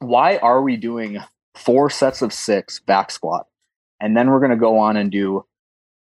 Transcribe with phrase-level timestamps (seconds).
[0.00, 1.18] why are we doing
[1.54, 3.46] four sets of six back squat?
[4.00, 5.44] And then we're going to go on and do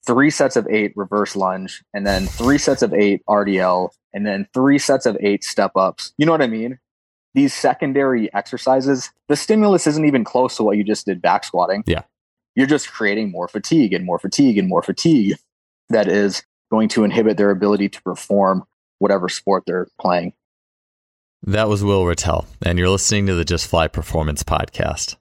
[0.07, 4.47] three sets of eight reverse lunge, and then three sets of eight RDL, and then
[4.55, 6.13] three sets of eight step ups.
[6.17, 6.79] You know what I mean?
[7.35, 11.83] These secondary exercises, the stimulus isn't even close to what you just did back squatting.
[11.87, 12.03] Yeah.
[12.55, 15.37] You're just creating more fatigue and more fatigue and more fatigue
[15.91, 18.65] that is going to inhibit their ability to perform
[18.99, 20.33] whatever sport they're playing.
[21.49, 25.15] That was Will Ratelle, and you're listening to the Just Fly Performance Podcast.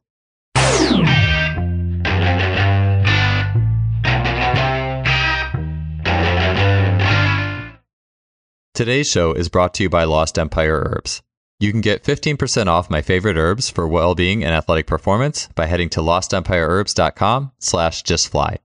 [8.73, 11.21] Today's show is brought to you by Lost Empire Herbs.
[11.59, 15.89] You can get 15% off my favorite herbs for well-being and athletic performance by heading
[15.89, 18.57] to lostempireherbs.com slash justfly.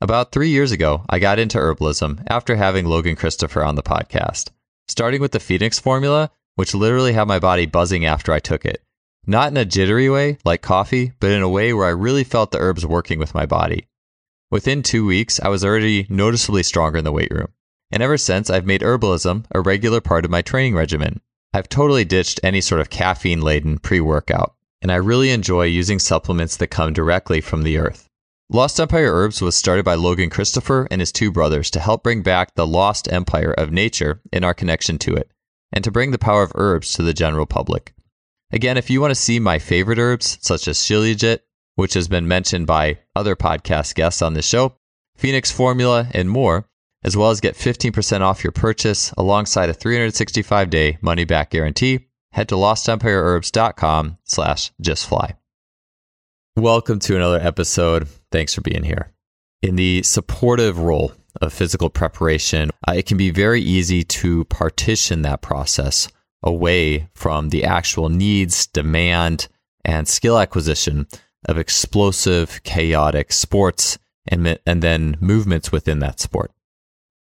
[0.00, 4.52] About three years ago, I got into herbalism after having Logan Christopher on the podcast,
[4.88, 8.82] starting with the Phoenix formula, which literally had my body buzzing after I took it.
[9.26, 12.50] Not in a jittery way, like coffee, but in a way where I really felt
[12.50, 13.88] the herbs working with my body.
[14.50, 17.48] Within two weeks, I was already noticeably stronger in the weight room.
[17.90, 21.20] And ever since, I've made herbalism a regular part of my training regimen.
[21.52, 25.98] I've totally ditched any sort of caffeine laden pre workout, and I really enjoy using
[25.98, 28.08] supplements that come directly from the earth.
[28.50, 32.22] Lost Empire Herbs was started by Logan Christopher and his two brothers to help bring
[32.22, 35.30] back the lost empire of nature in our connection to it,
[35.74, 37.92] and to bring the power of herbs to the general public.
[38.52, 41.40] Again, if you want to see my favorite herbs, such as Shilajit,
[41.74, 44.76] which has been mentioned by other podcast guests on this show,
[45.16, 46.68] Phoenix Formula, and more,
[47.02, 52.06] as well as get 15% off your purchase alongside a 365 day money back guarantee,
[52.32, 55.36] head to lostempireherbs.com slash justfly.
[56.56, 58.06] Welcome to another episode.
[58.30, 59.12] Thanks for being here.
[59.60, 65.22] In the supportive role of physical preparation, uh, it can be very easy to partition
[65.22, 66.08] that process
[66.42, 69.48] away from the actual needs, demand,
[69.84, 71.06] and skill acquisition
[71.46, 76.50] of explosive, chaotic sports and, and then movements within that sport.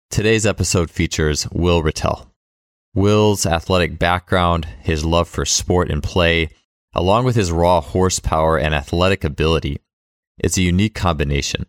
[0.10, 2.32] Today's episode features Will Ratelle.
[2.96, 6.50] Will's athletic background, his love for sport and play,
[6.94, 9.80] along with his raw horsepower and athletic ability,
[10.44, 11.66] is a unique combination.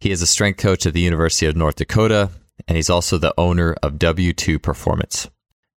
[0.00, 2.30] He is a strength coach at the University of North Dakota,
[2.68, 5.28] and he's also the owner of W2 Performance.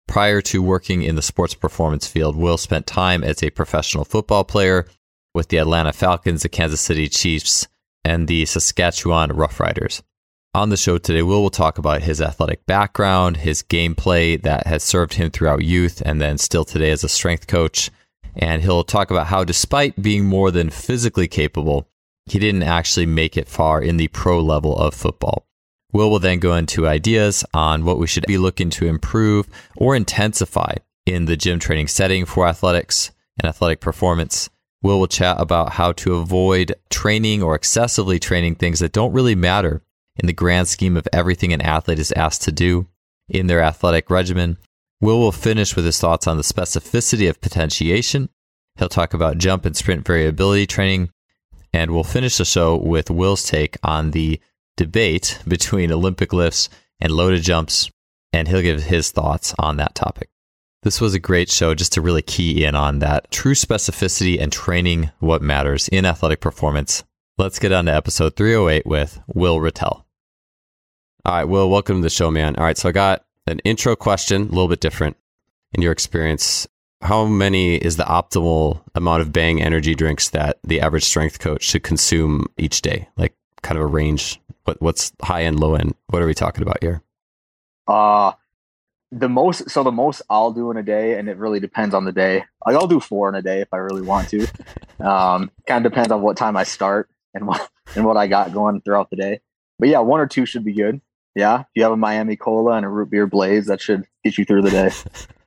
[0.08, 4.42] Prior to working in the sports performance field, Will spent time as a professional football
[4.42, 4.88] player
[5.34, 7.68] with the Atlanta Falcons, the Kansas City Chiefs,
[8.04, 10.02] and the Saskatchewan Roughriders.
[10.52, 14.82] On the show today, Will will talk about his athletic background, his gameplay that has
[14.82, 17.88] served him throughout youth, and then still today as a strength coach.
[18.34, 21.86] And he'll talk about how, despite being more than physically capable,
[22.32, 25.46] he didn't actually make it far in the pro level of football.
[25.92, 29.96] Will will then go into ideas on what we should be looking to improve or
[29.96, 30.74] intensify
[31.06, 34.50] in the gym training setting for athletics and athletic performance.
[34.82, 39.34] Will will chat about how to avoid training or excessively training things that don't really
[39.34, 39.82] matter
[40.16, 42.86] in the grand scheme of everything an athlete is asked to do
[43.28, 44.58] in their athletic regimen.
[45.00, 48.28] Will will finish with his thoughts on the specificity of potentiation.
[48.78, 51.10] He'll talk about jump and sprint variability training,
[51.72, 54.40] and we'll finish the show with Will's take on the
[54.76, 56.68] debate between Olympic lifts
[57.00, 57.90] and loaded jumps,
[58.32, 60.30] and he'll give his thoughts on that topic.
[60.82, 64.52] This was a great show just to really key in on that true specificity and
[64.52, 67.02] training what matters in athletic performance.
[67.36, 70.06] Let's get on to episode 308 with Will Ratelle.
[71.24, 72.56] All right, Will, welcome to the show, man.
[72.56, 75.16] All right, so I got an intro question, a little bit different
[75.72, 76.66] in your experience.
[77.00, 81.62] How many is the optimal amount of bang energy drinks that the average strength coach
[81.62, 83.08] should consume each day?
[83.16, 85.94] Like kind of a range what what's high end, low end?
[86.08, 87.02] What are we talking about here?
[87.86, 88.32] Uh
[89.10, 92.04] the most so the most I'll do in a day, and it really depends on
[92.04, 92.44] the day.
[92.66, 94.40] Like I'll do four in a day if I really want to.
[95.00, 98.52] um, kind of depends on what time I start and what and what I got
[98.52, 99.40] going throughout the day.
[99.78, 101.00] But yeah, one or two should be good.
[101.34, 104.36] Yeah, if you have a Miami Cola and a root beer blaze, that should get
[104.36, 104.90] you through the day.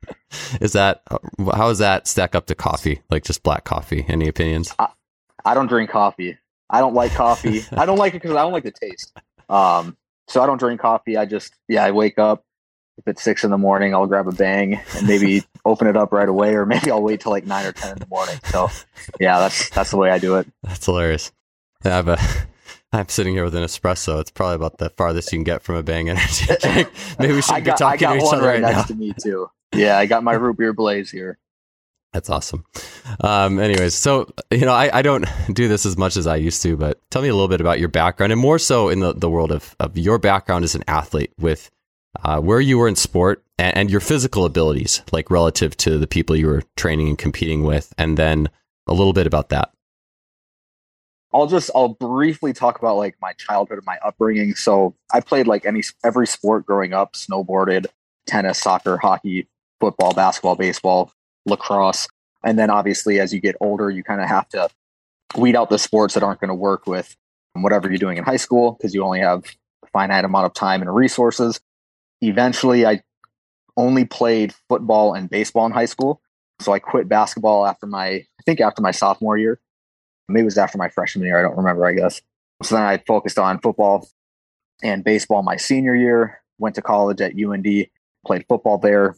[0.60, 3.02] is that how does that stack up to coffee?
[3.10, 4.04] Like just black coffee?
[4.08, 4.74] Any opinions?
[4.78, 4.88] I,
[5.44, 6.38] I don't drink coffee.
[6.70, 7.62] I don't like coffee.
[7.72, 9.16] I don't like it because I don't like the taste.
[9.48, 9.96] Um,
[10.28, 11.16] so I don't drink coffee.
[11.16, 12.44] I just yeah, I wake up.
[12.98, 16.12] If it's six in the morning, I'll grab a bang and maybe open it up
[16.12, 18.38] right away, or maybe I'll wait till like nine or ten in the morning.
[18.46, 18.68] So
[19.20, 20.46] yeah, that's that's the way I do it.
[20.62, 21.32] That's hilarious.
[21.84, 22.18] I have a
[22.92, 24.20] I'm sitting here with an espresso.
[24.20, 26.90] It's probably about the farthest you can get from a Bang energy drink.
[27.18, 28.82] Maybe we should got, be talking to each other right, right next now.
[28.84, 29.48] to me too.
[29.74, 31.38] Yeah, I got my root beer blaze here.
[32.12, 32.66] That's awesome.
[33.20, 36.62] Um, anyways, so you know, I, I don't do this as much as I used
[36.62, 39.14] to, but tell me a little bit about your background, and more so in the,
[39.14, 41.70] the world of of your background as an athlete, with
[42.22, 46.06] uh, where you were in sport and, and, your physical abilities, like relative to the
[46.06, 48.50] people you were training and competing with, and then
[48.86, 49.72] a little bit about that.
[51.32, 54.54] I'll just I'll briefly talk about like my childhood and my upbringing.
[54.54, 57.86] So I played like any every sport growing up, snowboarded,
[58.26, 59.48] tennis, soccer, hockey,
[59.82, 61.12] football, basketball, baseball,
[61.44, 62.06] lacrosse.
[62.44, 64.68] And then obviously as you get older, you kind of have to
[65.36, 67.16] weed out the sports that aren't going to work with
[67.54, 69.44] whatever you're doing in high school because you only have
[69.82, 71.60] a finite amount of time and resources.
[72.20, 73.02] Eventually I
[73.76, 76.20] only played football and baseball in high school.
[76.60, 79.58] So I quit basketball after my I think after my sophomore year
[80.28, 81.38] maybe it was after my freshman year.
[81.38, 82.22] I don't remember, I guess.
[82.62, 84.08] So then I focused on football
[84.82, 87.86] and baseball my senior year, went to college at UND,
[88.26, 89.16] played football there.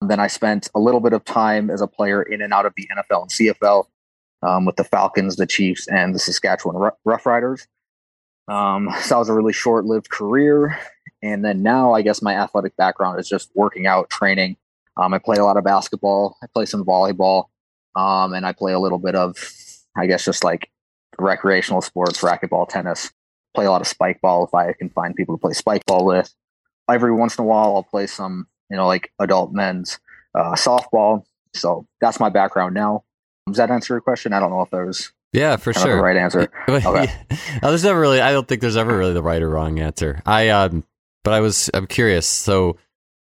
[0.00, 2.72] Then I spent a little bit of time as a player in and out of
[2.76, 3.86] the NFL and CFL
[4.42, 7.66] um, with the Falcons, the Chiefs, and the Saskatchewan Roughriders.
[8.48, 10.78] Um, so that was a really short lived career.
[11.22, 14.56] And then now, I guess my athletic background is just working out, training.
[14.96, 17.46] Um, I play a lot of basketball, I play some volleyball,
[17.94, 19.36] um, and I play a little bit of
[19.96, 20.70] I guess just like
[21.18, 23.10] recreational sports, racquetball, tennis.
[23.54, 26.04] Play a lot of spike ball if I can find people to play spike ball
[26.04, 26.32] with.
[26.88, 29.98] Every once in a while, I'll play some, you know, like adult men's
[30.34, 31.24] uh, softball.
[31.54, 33.04] So that's my background now.
[33.46, 34.32] Does that answer your question?
[34.32, 35.96] I don't know if there's yeah, for sure.
[35.96, 36.50] The right answer.
[36.68, 37.12] Okay.
[37.62, 38.20] there's never really.
[38.20, 40.22] I don't think there's ever really the right or wrong answer.
[40.26, 40.84] I um,
[41.24, 42.26] but I was I'm curious.
[42.26, 42.76] So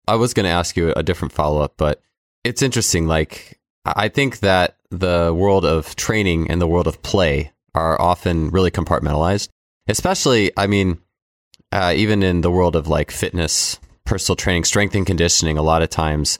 [0.08, 2.02] I was going to ask you a different follow up, but
[2.44, 3.08] it's interesting.
[3.08, 8.50] Like I think that the world of training and the world of play are often
[8.50, 9.50] really compartmentalized.
[9.88, 11.00] Especially, I mean,
[11.72, 15.82] uh, even in the world of like fitness, personal training, strength and conditioning, a lot
[15.82, 16.40] of times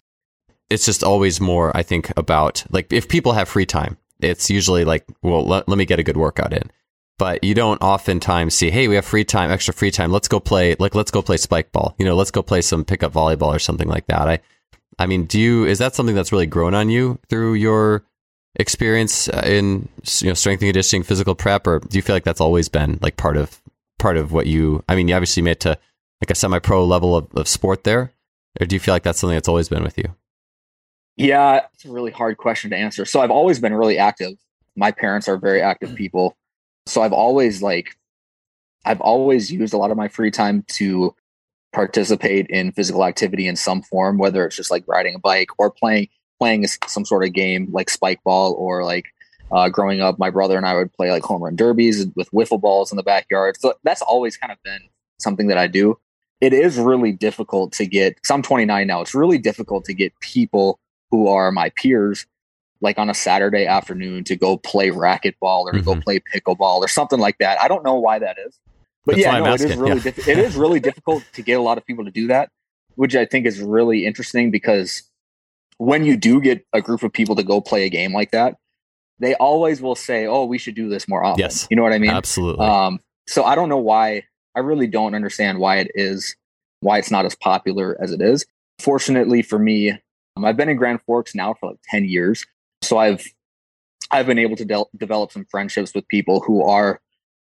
[0.70, 4.86] it's just always more, I think, about like if people have free time, it's usually
[4.86, 6.72] like, well, let, let me get a good workout in.
[7.18, 10.12] But you don't oftentimes see, hey, we have free time, extra free time.
[10.12, 11.96] Let's go play, like, let's go play spike ball.
[11.98, 14.28] You know, let's go play some pickup volleyball or something like that.
[14.28, 14.40] I,
[15.00, 18.04] I mean, do you, is that something that's really grown on you through your
[18.56, 19.88] experience uh, in
[20.22, 23.00] you know strength and conditioning, physical prep, or do you feel like that's always been
[23.02, 23.62] like part of
[24.00, 24.84] part of what you?
[24.88, 25.78] I mean, you obviously made to
[26.22, 28.14] like a semi-pro level of, of sport there,
[28.60, 30.16] or do you feel like that's something that's always been with you?
[31.18, 33.06] Yeah, it's a really hard question to answer.
[33.06, 34.34] So I've always been really active.
[34.76, 35.96] My parents are very active mm.
[35.96, 36.38] people,
[36.86, 37.96] so I've always like
[38.86, 41.16] I've always used a lot of my free time to
[41.74, 45.72] participate in physical activity in some form, whether it's just like riding a bike or
[45.72, 46.10] playing
[46.40, 49.06] playing some sort of game like spike ball or like
[49.52, 52.60] uh, growing up, my brother and I would play like home run derbies with wiffle
[52.60, 53.58] balls in the backyard.
[53.60, 54.82] So that's always kind of been
[55.20, 55.98] something that I do.
[56.42, 60.14] It is really difficult to get, because I'm 29 now, it's really difficult to get
[60.20, 60.80] people
[61.12, 62.26] who are my peers,
[62.82, 65.82] like on a Saturday afternoon, to go play racquetball or mm-hmm.
[65.82, 67.60] go play pickleball or something like that.
[67.62, 68.60] I don't know why that is.
[69.06, 70.12] But that's yeah, no, it is really yeah.
[70.28, 72.50] it is really difficult to get a lot of people to do that,
[72.96, 75.04] which I think is really interesting because
[75.78, 78.56] when you do get a group of people to go play a game like that,
[79.20, 81.94] they always will say, "Oh, we should do this more often." Yes, you know what
[81.94, 82.12] I mean.
[82.12, 82.66] Absolutely.
[82.66, 84.24] Um, so I don't know why.
[84.56, 86.36] I really don't understand why it is
[86.82, 88.46] why it's not as popular as it is.
[88.80, 89.92] Fortunately for me,
[90.38, 92.46] um, I've been in Grand Forks now for like ten years,
[92.82, 93.26] so I've
[94.12, 97.02] I've been able to de- develop some friendships with people who are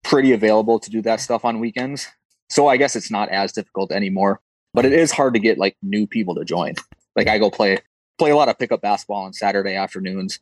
[0.04, 2.06] pretty available to do that stuff on weekends.
[2.48, 4.40] So I guess it's not as difficult anymore,
[4.74, 6.74] but it is hard to get like new people to join.
[7.16, 7.78] Like I go play
[8.18, 10.40] play a lot of pickup basketball on Saturday afternoons,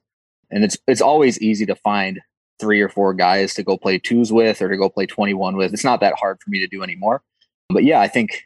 [0.50, 2.20] and it's it's always easy to find
[2.62, 5.72] three or four guys to go play twos with or to go play 21 with.
[5.74, 7.20] It's not that hard for me to do anymore.
[7.68, 8.44] But yeah, I think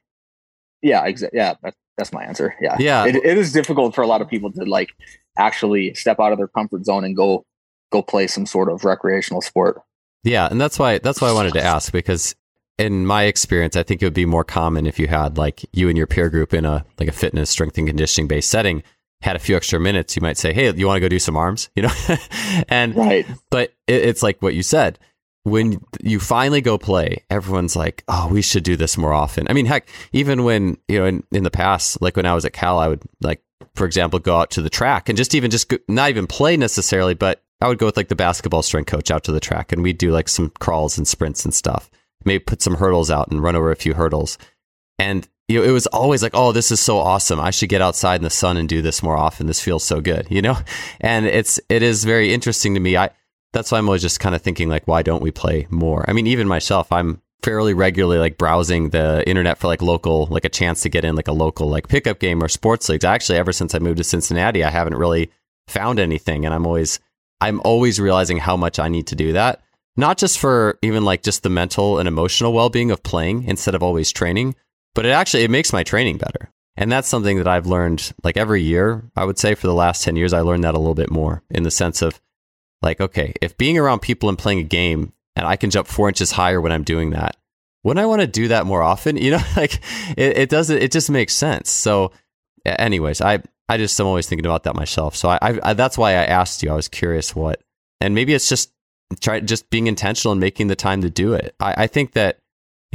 [0.80, 2.54] yeah, exa- yeah, that, that's my answer.
[2.58, 2.76] Yeah.
[2.78, 3.04] Yeah.
[3.04, 4.88] It, it is difficult for a lot of people to like
[5.36, 7.44] actually step out of their comfort zone and go
[7.92, 9.82] go play some sort of recreational sport.
[10.24, 12.34] Yeah, and that's why that's why I wanted to ask because
[12.78, 15.88] in my experience, I think it would be more common if you had like you
[15.88, 18.82] and your peer group in a like a fitness, strength and conditioning based setting
[19.22, 21.36] had a few extra minutes, you might say, "Hey, you want to go do some
[21.36, 21.92] arms?" You know,
[22.68, 23.26] and right.
[23.50, 24.98] But it, it's like what you said.
[25.44, 29.52] When you finally go play, everyone's like, "Oh, we should do this more often." I
[29.52, 32.52] mean, heck, even when you know, in, in the past, like when I was at
[32.52, 33.42] Cal, I would like,
[33.74, 36.56] for example, go out to the track and just even just go, not even play
[36.56, 39.72] necessarily, but I would go with like the basketball strength coach out to the track,
[39.72, 41.90] and we'd do like some crawls and sprints and stuff.
[42.24, 44.36] Maybe put some hurdles out and run over a few hurdles.
[44.98, 47.38] And you know, it was always like, oh, this is so awesome.
[47.38, 49.46] I should get outside in the sun and do this more often.
[49.46, 50.58] This feels so good, you know?
[51.00, 52.96] And it's, it is very interesting to me.
[52.96, 53.10] I,
[53.52, 56.04] that's why I'm always just kind of thinking like, why don't we play more?
[56.08, 60.44] I mean, even myself, I'm fairly regularly like browsing the internet for like local, like
[60.44, 63.04] a chance to get in like a local like pickup game or sports leagues.
[63.04, 65.30] Actually, ever since I moved to Cincinnati, I haven't really
[65.68, 66.44] found anything.
[66.44, 66.98] And I'm always,
[67.40, 69.62] I'm always realizing how much I need to do that.
[69.96, 73.74] Not just for even like just the mental and emotional well being of playing instead
[73.74, 74.54] of always training,
[74.96, 76.50] but it actually it makes my training better.
[76.76, 80.02] And that's something that I've learned like every year, I would say for the last
[80.02, 82.20] 10 years I learned that a little bit more in the sense of
[82.82, 86.08] like, okay, if being around people and playing a game and I can jump four
[86.08, 87.36] inches higher when I'm doing that,
[87.84, 89.16] wouldn't I want to do that more often?
[89.26, 89.74] You know, like
[90.16, 91.70] it, it doesn't, it just makes sense.
[91.70, 92.12] So,
[92.64, 95.14] anyways, I, I just am always thinking about that myself.
[95.14, 96.70] So I, I, I that's why I asked you.
[96.70, 97.62] I was curious what,
[98.00, 98.72] and maybe it's just
[99.20, 101.54] try just being intentional and making the time to do it.
[101.60, 102.38] I, I think that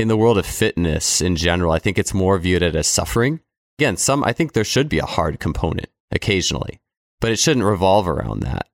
[0.02, 3.40] in the world of fitness in general, I think it's more viewed as suffering.
[3.80, 6.80] Again, some I think there should be a hard component occasionally,
[7.20, 8.68] but it shouldn't revolve around that.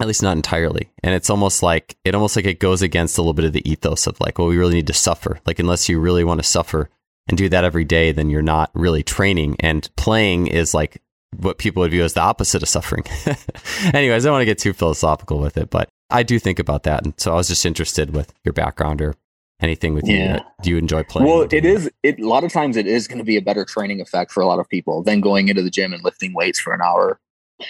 [0.00, 0.90] At least not entirely.
[1.02, 3.68] And it's almost like it almost like it goes against a little bit of the
[3.68, 5.40] ethos of like, well, we really need to suffer.
[5.44, 6.88] Like unless you really want to suffer
[7.28, 9.56] and do that every day, then you're not really training.
[9.60, 11.02] And playing is like
[11.36, 13.04] what people would view as the opposite of suffering.
[13.92, 16.84] Anyways, I don't want to get too philosophical with it, but I do think about
[16.84, 17.04] that.
[17.04, 19.14] And so I was just interested with your background or
[19.60, 20.36] anything with yeah.
[20.36, 21.28] you do you enjoy playing?
[21.28, 23.64] Well it is it a lot of times it is going to be a better
[23.64, 26.60] training effect for a lot of people than going into the gym and lifting weights
[26.60, 27.20] for an hour.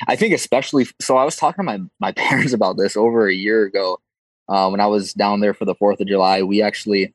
[0.06, 3.34] I think especially so i was talking to my my parents about this over a
[3.34, 3.98] year ago
[4.48, 7.14] uh, when i was down there for the fourth of july we actually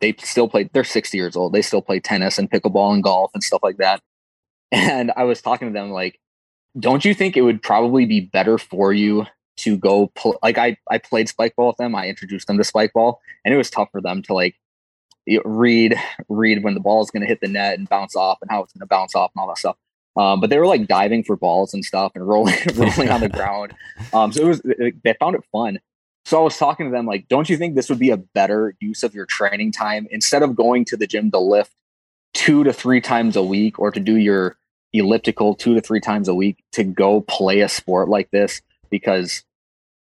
[0.00, 3.30] they still play they're 60 years old they still play tennis and pickleball and golf
[3.34, 4.00] and stuff like that.
[4.72, 6.20] And i was talking to them like
[6.78, 9.26] don't you think it would probably be better for you
[9.58, 11.94] to go pl- like I I played spike ball with them.
[11.94, 14.56] I introduced them to spike ball, and it was tough for them to like
[15.44, 15.94] read
[16.28, 18.62] read when the ball is going to hit the net and bounce off and how
[18.62, 19.76] it's going to bounce off and all that stuff.
[20.16, 23.28] Um, but they were like diving for balls and stuff and rolling rolling on the
[23.28, 23.74] ground.
[24.12, 24.62] Um, so it was
[25.04, 25.78] they found it fun.
[26.24, 28.74] So I was talking to them like, don't you think this would be a better
[28.80, 31.72] use of your training time instead of going to the gym to lift
[32.34, 34.56] two to three times a week or to do your
[34.92, 38.60] elliptical two to three times a week to go play a sport like this
[38.90, 39.42] because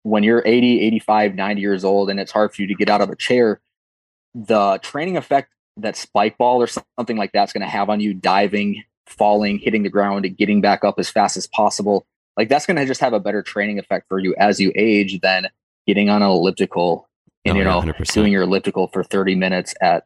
[0.03, 3.01] when you're 80, 85, 90 years old and it's hard for you to get out
[3.01, 3.61] of a chair,
[4.33, 8.13] the training effect that spike ball or something like that's going to have on you
[8.13, 12.05] diving, falling, hitting the ground, getting back up as fast as possible,
[12.37, 15.19] like that's going to just have a better training effect for you as you age
[15.21, 15.47] than
[15.87, 17.07] getting on an elliptical
[17.45, 18.13] and, oh, you know, 100%.
[18.13, 20.05] doing your elliptical for 30 minutes at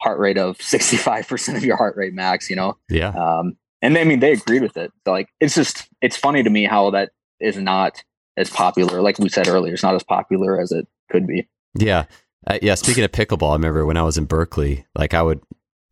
[0.00, 2.76] heart rate of 65% of your heart rate max, you know?
[2.88, 3.08] Yeah.
[3.08, 4.92] Um, and I mean, they agreed with it.
[5.04, 7.10] So like, it's just, it's funny to me how that
[7.40, 8.02] is not
[8.36, 9.00] as popular.
[9.00, 11.48] Like we said earlier, it's not as popular as it could be.
[11.78, 12.04] Yeah.
[12.46, 12.74] Uh, yeah.
[12.74, 15.40] Speaking of pickleball, I remember when I was in Berkeley, like I would,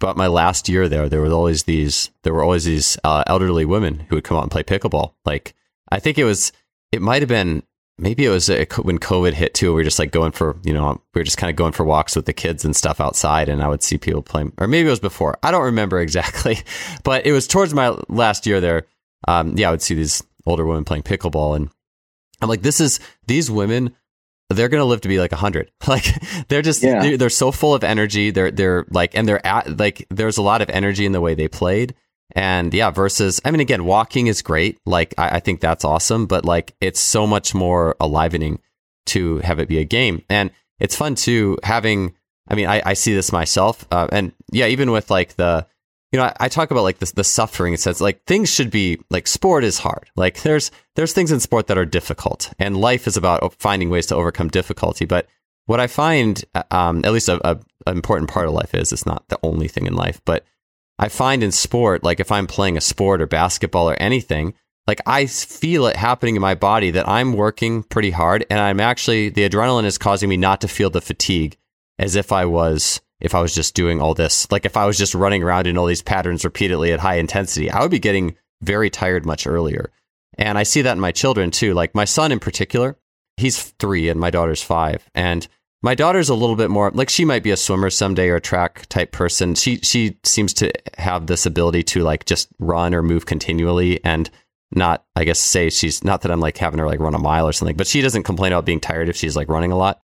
[0.00, 3.64] but my last year there, there was always these, there were always these uh, elderly
[3.64, 5.14] women who would come out and play pickleball.
[5.24, 5.54] Like
[5.90, 6.52] I think it was,
[6.90, 7.62] it might have been,
[7.98, 9.68] maybe it was a, when COVID hit too.
[9.68, 11.84] We were just like going for, you know, we were just kind of going for
[11.84, 14.88] walks with the kids and stuff outside, and I would see people playing, or maybe
[14.88, 15.38] it was before.
[15.42, 16.58] I don't remember exactly,
[17.04, 18.86] but it was towards my last year there.
[19.28, 21.70] Um, yeah, I would see these older women playing pickleball, and
[22.42, 23.94] I'm like, this is these women.
[24.50, 25.70] They're gonna live to be like hundred.
[25.88, 26.04] Like
[26.48, 27.00] they're just yeah.
[27.00, 28.30] they're, they're, so full of energy.
[28.30, 31.34] They're they're like and they're at like there's a lot of energy in the way
[31.34, 31.94] they played.
[32.34, 34.78] And yeah, versus I mean again, walking is great.
[34.84, 38.58] Like I, I think that's awesome, but like it's so much more alivening
[39.06, 40.22] to have it be a game.
[40.28, 42.14] And it's fun too having
[42.48, 43.86] I mean, I, I see this myself.
[43.90, 45.66] Uh, and yeah, even with like the
[46.12, 47.72] you know, I, I, talk about like the, the suffering.
[47.72, 50.10] It says like things should be like sport is hard.
[50.14, 54.06] Like there's there's things in sport that are difficult, and life is about finding ways
[54.06, 55.06] to overcome difficulty.
[55.06, 55.26] But
[55.66, 58.92] what I find, uh, um, at least a, a, an important part of life is
[58.92, 60.20] it's not the only thing in life.
[60.24, 60.44] But
[60.98, 64.54] I find in sport, like if I'm playing a sport or basketball or anything,
[64.86, 68.80] like I feel it happening in my body that I'm working pretty hard, and I'm
[68.80, 71.56] actually the adrenaline is causing me not to feel the fatigue
[71.98, 74.50] as if I was if I was just doing all this.
[74.50, 77.70] Like if I was just running around in all these patterns repeatedly at high intensity,
[77.70, 79.90] I would be getting very tired much earlier.
[80.36, 81.72] And I see that in my children too.
[81.72, 82.98] Like my son in particular,
[83.36, 85.08] he's three and my daughter's five.
[85.14, 85.46] And
[85.82, 88.40] my daughter's a little bit more like she might be a swimmer someday or a
[88.40, 89.54] track type person.
[89.54, 94.30] She she seems to have this ability to like just run or move continually and
[94.74, 97.48] not I guess say she's not that I'm like having her like run a mile
[97.48, 100.00] or something, but she doesn't complain about being tired if she's like running a lot.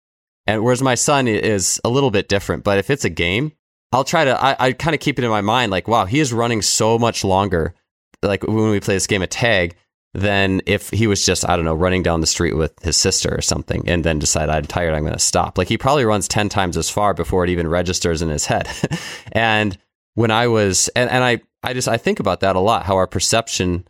[0.48, 3.52] And whereas my son is a little bit different, but if it's a game,
[3.92, 6.20] I'll try to, I, I kind of keep it in my mind like, wow, he
[6.20, 7.76] is running so much longer,
[8.24, 9.76] like when we play this game of tag,
[10.14, 13.34] than if he was just, I don't know, running down the street with his sister
[13.36, 15.58] or something and then decide I'm tired, I'm going to stop.
[15.58, 18.68] Like he probably runs 10 times as far before it even registers in his head.
[19.34, 19.78] and
[20.16, 22.96] when I was, and, and I, I just, I think about that a lot, how
[22.96, 23.88] our perception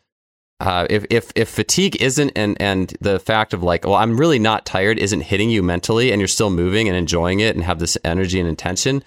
[0.59, 4.39] uh, if if if fatigue isn't and and the fact of like, well, I'm really
[4.39, 7.79] not tired isn't hitting you mentally, and you're still moving and enjoying it and have
[7.79, 9.03] this energy and intention,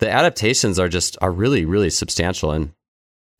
[0.00, 2.52] the adaptations are just are really really substantial.
[2.52, 2.72] And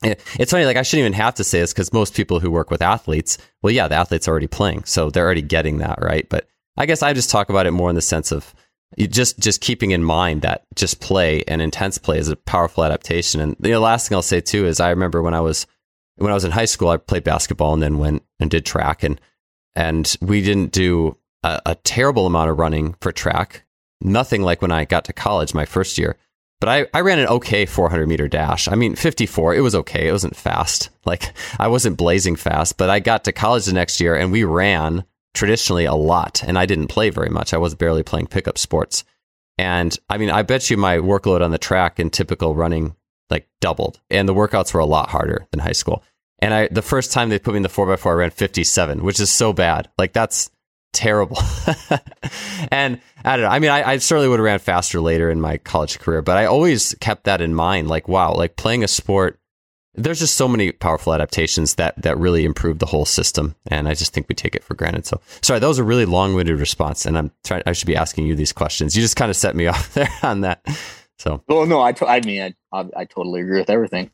[0.03, 2.71] it's funny, like I shouldn't even have to say this because most people who work
[2.71, 6.27] with athletes, well, yeah, the athlete's already playing, so they're already getting that right.
[6.29, 8.55] But I guess I just talk about it more in the sense of
[8.99, 13.41] just just keeping in mind that just play and intense play is a powerful adaptation.
[13.41, 15.67] And the last thing I'll say too is I remember when I was
[16.17, 19.03] when I was in high school, I played basketball and then went and did track
[19.03, 19.21] and
[19.75, 23.65] and we didn't do a, a terrible amount of running for track.
[24.01, 26.17] Nothing like when I got to college my first year.
[26.61, 28.69] But I, I ran an okay 400 meter dash.
[28.69, 30.07] I mean, 54, it was okay.
[30.07, 30.91] It wasn't fast.
[31.05, 34.45] Like, I wasn't blazing fast, but I got to college the next year and we
[34.45, 35.03] ran
[35.35, 36.45] traditionally a lot.
[36.45, 37.53] And I didn't play very much.
[37.53, 39.03] I was barely playing pickup sports.
[39.59, 42.95] And I mean, I bet you my workload on the track in typical running
[43.33, 44.01] like doubled.
[44.11, 46.05] And the workouts were a lot harder than high school.
[46.39, 49.21] And I, the first time they put me in the 4x4, I ran 57, which
[49.21, 49.89] is so bad.
[49.99, 50.51] Like, that's
[50.93, 51.39] terrible.
[52.71, 53.51] and I don't know.
[53.51, 56.37] I mean, I, I certainly would have ran faster later in my college career, but
[56.37, 57.89] I always kept that in mind.
[57.89, 59.39] Like, wow, like playing a sport,
[59.95, 63.95] there's just so many powerful adaptations that that really improve the whole system, and I
[63.95, 65.05] just think we take it for granted.
[65.05, 67.63] So, sorry, that was a really long-winded response, and I'm trying.
[67.67, 68.97] I should be asking you these questions.
[68.97, 70.67] You just kind of set me off there on that.
[71.23, 74.11] So, well, no, I, I mean, I, I, I totally agree with everything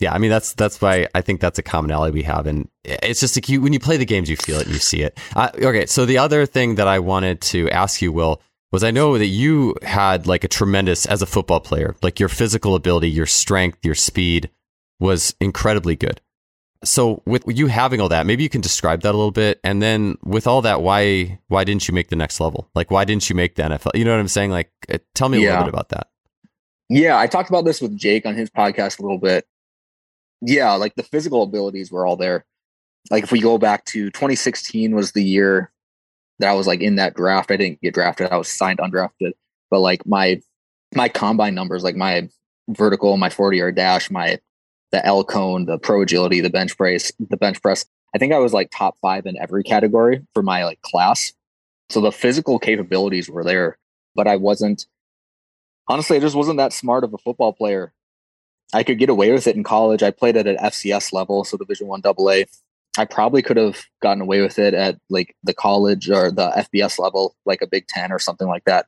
[0.00, 3.20] yeah, I mean that's that's why I think that's a commonality we have, and it's
[3.20, 5.18] just like you when you play the games, you feel it, you see it.
[5.36, 8.90] Uh, okay, so the other thing that I wanted to ask you, Will, was I
[8.90, 13.08] know that you had like a tremendous as a football player, like your physical ability,
[13.08, 14.50] your strength, your speed
[14.98, 16.20] was incredibly good.
[16.82, 19.80] So with you having all that, maybe you can describe that a little bit, and
[19.80, 22.68] then with all that, why why didn't you make the next level?
[22.74, 23.92] Like why didn't you make the NFL?
[23.94, 24.50] You know what I'm saying?
[24.50, 25.50] Like uh, tell me a yeah.
[25.50, 26.08] little bit about that.
[26.88, 29.46] Yeah, I talked about this with Jake on his podcast a little bit
[30.46, 32.44] yeah, like the physical abilities were all there.
[33.10, 35.70] Like if we go back to 2016 was the year
[36.38, 37.50] that I was like in that draft.
[37.50, 38.30] I didn't get drafted.
[38.30, 39.32] I was signed undrafted.
[39.70, 40.40] But like my
[40.94, 42.28] my combine numbers, like my
[42.68, 44.38] vertical, my 40 yard dash, my
[44.92, 47.86] the L cone, the pro agility, the bench press, the bench press.
[48.14, 51.32] I think I was like top five in every category for my like class.
[51.90, 53.78] So the physical capabilities were there,
[54.14, 54.86] but I wasn't
[55.88, 57.92] honestly, I just wasn't that smart of a football player.
[58.72, 60.02] I could get away with it in college.
[60.02, 62.44] I played at an FCS level, so Division One AA.
[62.96, 66.98] I probably could have gotten away with it at like the college or the FBS
[66.98, 68.86] level, like a Big Ten or something like that.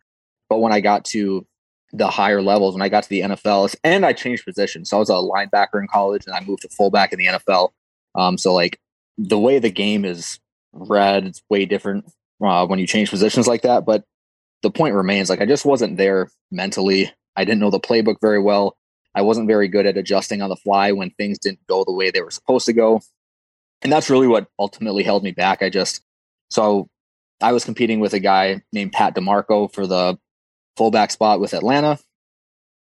[0.48, 1.44] But when I got to
[1.92, 5.00] the higher levels, when I got to the NFL, and I changed positions, so I
[5.00, 7.70] was a linebacker in college, and I moved to fullback in the NFL.
[8.14, 8.78] Um, so like
[9.18, 10.38] the way the game is
[10.72, 12.06] read, it's way different
[12.42, 13.84] uh, when you change positions like that.
[13.84, 14.04] But
[14.66, 17.12] the point remains, like I just wasn't there mentally.
[17.36, 18.76] I didn't know the playbook very well.
[19.14, 22.10] I wasn't very good at adjusting on the fly when things didn't go the way
[22.10, 23.00] they were supposed to go.
[23.82, 25.62] And that's really what ultimately held me back.
[25.62, 26.02] I just,
[26.50, 26.88] so
[27.40, 30.18] I was competing with a guy named Pat DiMarco for the
[30.76, 31.98] fullback spot with Atlanta.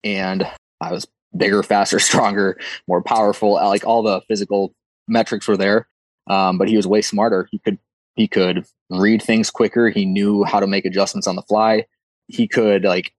[0.03, 0.45] And
[0.81, 3.53] I was bigger, faster, stronger, more powerful.
[3.53, 4.73] Like all the physical
[5.07, 5.87] metrics were there.
[6.27, 7.47] Um, but he was way smarter.
[7.49, 7.79] He could,
[8.19, 9.89] he could read things quicker.
[9.89, 11.85] He knew how to make adjustments on the fly.
[12.27, 13.13] He could like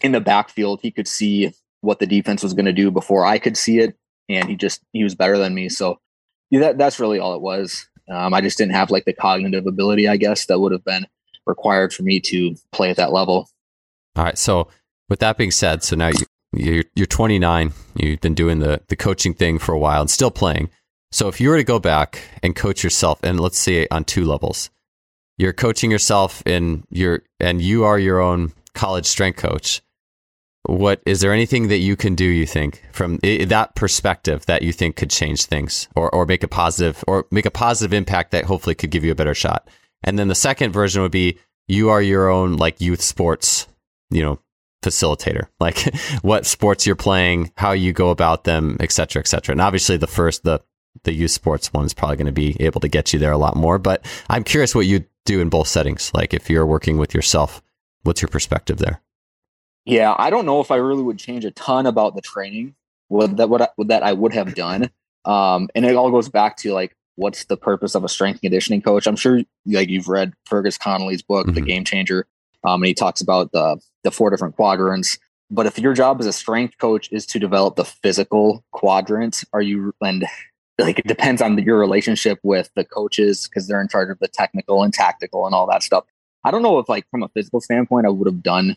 [0.00, 3.38] in the backfield, he could see what the defense was going to do before I
[3.38, 3.96] could see it,
[4.28, 5.68] and he just he was better than me.
[5.68, 5.98] So
[6.50, 7.88] yeah, that that's really all it was.
[8.08, 11.04] Um, I just didn't have like the cognitive ability, I guess, that would have been
[11.44, 13.48] required for me to play at that level.
[14.14, 14.38] All right.
[14.38, 14.68] So
[15.08, 17.72] with that being said, so now you you're, you're 29.
[17.96, 20.70] You've been doing the the coaching thing for a while and still playing.
[21.12, 24.24] So if you were to go back and coach yourself, and let's say on two
[24.24, 24.70] levels,
[25.38, 29.82] you're coaching yourself in your and you are your own college strength coach
[30.64, 34.72] what is there anything that you can do you think from that perspective that you
[34.72, 38.44] think could change things or, or make a positive or make a positive impact that
[38.44, 39.68] hopefully could give you a better shot?
[40.04, 43.66] And then the second version would be you are your own like youth sports
[44.10, 44.38] you know
[44.84, 45.46] facilitator.
[45.58, 45.78] Like
[46.22, 49.52] what sports you're playing how you go about them et cetera et cetera.
[49.52, 50.60] And obviously the first the
[51.04, 53.38] the youth sports one is probably going to be able to get you there a
[53.38, 56.98] lot more but i'm curious what you do in both settings like if you're working
[56.98, 57.62] with yourself
[58.02, 59.00] what's your perspective there
[59.84, 62.74] yeah, I don't know if I really would change a ton about the training
[63.08, 64.90] with that what I, that I would have done.
[65.24, 68.82] Um, and it all goes back to like what's the purpose of a strength conditioning
[68.82, 69.06] coach?
[69.06, 71.54] I'm sure like you've read Fergus Connolly's book, mm-hmm.
[71.54, 72.26] The Game Changer,
[72.64, 75.18] um, and he talks about the the four different quadrants.
[75.50, 79.60] But if your job as a strength coach is to develop the physical quadrant, are
[79.60, 80.24] you and
[80.78, 84.18] like it depends on the, your relationship with the coaches because they're in charge of
[84.18, 86.04] the technical and tactical and all that stuff.
[86.44, 88.76] I don't know if like from a physical standpoint I would have done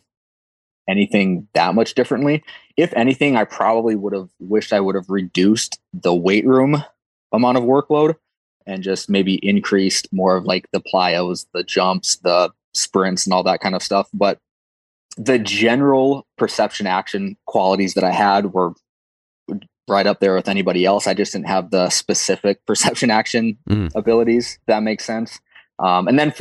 [0.87, 2.43] anything that much differently.
[2.77, 6.83] If anything, I probably would have wished I would have reduced the weight room
[7.31, 8.15] amount of workload
[8.67, 13.43] and just maybe increased more of like the plyos, the jumps, the sprints, and all
[13.43, 14.09] that kind of stuff.
[14.13, 14.39] But
[15.17, 18.73] the general perception action qualities that I had were
[19.87, 21.07] right up there with anybody else.
[21.07, 23.91] I just didn't have the specific perception action mm.
[23.95, 24.59] abilities.
[24.67, 25.39] That makes sense.
[25.79, 26.33] Um, and then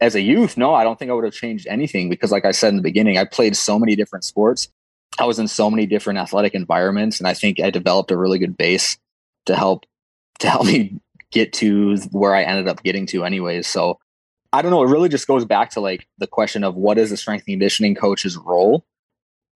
[0.00, 2.50] as a youth, no, I don't think I would have changed anything because, like I
[2.50, 4.68] said in the beginning, I played so many different sports.
[5.18, 8.38] I was in so many different athletic environments, and I think I developed a really
[8.38, 8.98] good base
[9.46, 9.86] to help
[10.40, 13.66] to help me get to where I ended up getting to, anyways.
[13.66, 13.98] So
[14.52, 14.82] I don't know.
[14.82, 17.54] It really just goes back to like the question of what is the strength and
[17.54, 18.84] conditioning coach's role,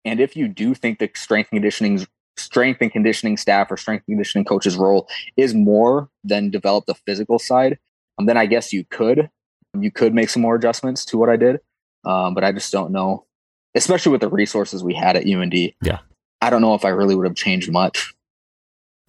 [0.05, 2.07] and if you do think the strength and conditioning
[2.39, 6.95] strength and conditioning staff or strength and conditioning coach's role is more than develop the
[6.95, 7.79] physical side,
[8.19, 9.31] um, then I guess you could
[9.79, 11.61] you could make some more adjustments to what I did.
[12.05, 13.27] Um, but I just don't know,
[13.75, 15.55] especially with the resources we had at UND.
[15.83, 15.99] Yeah,
[16.41, 18.15] I don't know if I really would have changed much.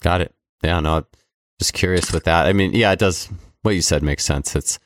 [0.01, 0.33] Got it.
[0.63, 1.05] Yeah, no,
[1.59, 2.47] just curious with that.
[2.47, 3.29] I mean, yeah, it does.
[3.61, 4.55] What you said makes sense.
[4.55, 4.79] It's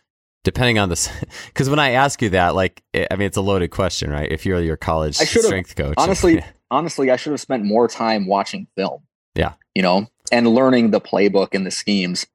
[0.44, 1.10] depending on this,
[1.48, 4.32] because when I ask you that, like, I mean, it's a loaded question, right?
[4.32, 8.68] If you're your college strength coach, honestly, honestly, I should have spent more time watching
[8.76, 9.04] film.
[9.36, 12.26] Yeah, you know, and learning the playbook and the schemes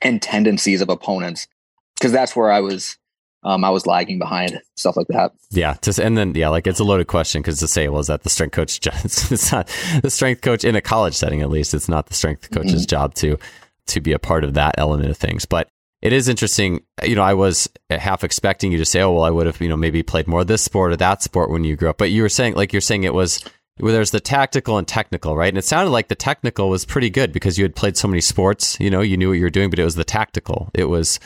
[0.00, 1.46] and tendencies of opponents,
[1.96, 2.98] because that's where I was
[3.44, 5.32] um, I was lagging behind stuff like that.
[5.50, 8.06] Yeah, just and then yeah, like it's a loaded question because to say well, is
[8.06, 8.80] that the strength coach?
[9.04, 9.68] It's not
[10.02, 11.74] the strength coach in a college setting, at least.
[11.74, 12.88] It's not the strength coach's mm-hmm.
[12.88, 13.38] job to
[13.88, 15.44] to be a part of that element of things.
[15.44, 15.68] But
[16.00, 16.82] it is interesting.
[17.02, 19.68] You know, I was half expecting you to say, "Oh, well, I would have you
[19.68, 22.22] know maybe played more this sport or that sport when you grew up." But you
[22.22, 23.44] were saying like you're saying it was
[23.82, 25.48] where there's the tactical and technical, right?
[25.48, 28.20] And it sounded like the technical was pretty good because you had played so many
[28.20, 28.78] sports.
[28.78, 30.70] You know, you knew what you were doing, but it was the tactical.
[30.72, 31.18] It was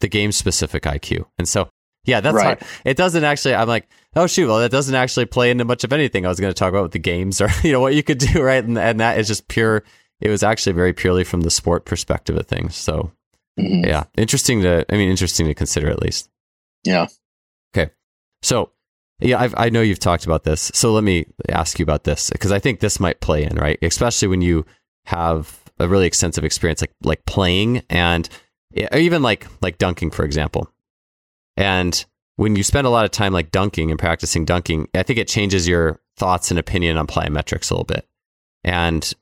[0.00, 1.26] the game specific IQ.
[1.38, 1.68] And so,
[2.06, 2.58] yeah, that's right.
[2.58, 2.64] Hard.
[2.86, 5.92] It doesn't actually, I'm like, oh, shoot, well, that doesn't actually play into much of
[5.92, 8.02] anything I was going to talk about with the games or, you know, what you
[8.02, 8.64] could do, right?
[8.64, 9.84] And, and that is just pure,
[10.22, 12.74] it was actually very purely from the sport perspective of things.
[12.74, 13.12] So,
[13.60, 13.84] mm-hmm.
[13.84, 16.30] yeah, interesting to, I mean, interesting to consider at least.
[16.84, 17.08] Yeah.
[17.76, 17.92] Okay.
[18.40, 18.70] So,
[19.20, 20.70] yeah, I've, I know you've talked about this.
[20.74, 23.78] So let me ask you about this because I think this might play in, right?
[23.82, 24.64] Especially when you
[25.06, 28.28] have a really extensive experience like like playing and
[28.94, 30.70] even like like dunking for example
[31.56, 32.04] and
[32.36, 35.28] when you spend a lot of time like dunking and practicing dunking i think it
[35.28, 38.06] changes your thoughts and opinion on plyometrics a little bit
[38.64, 39.14] and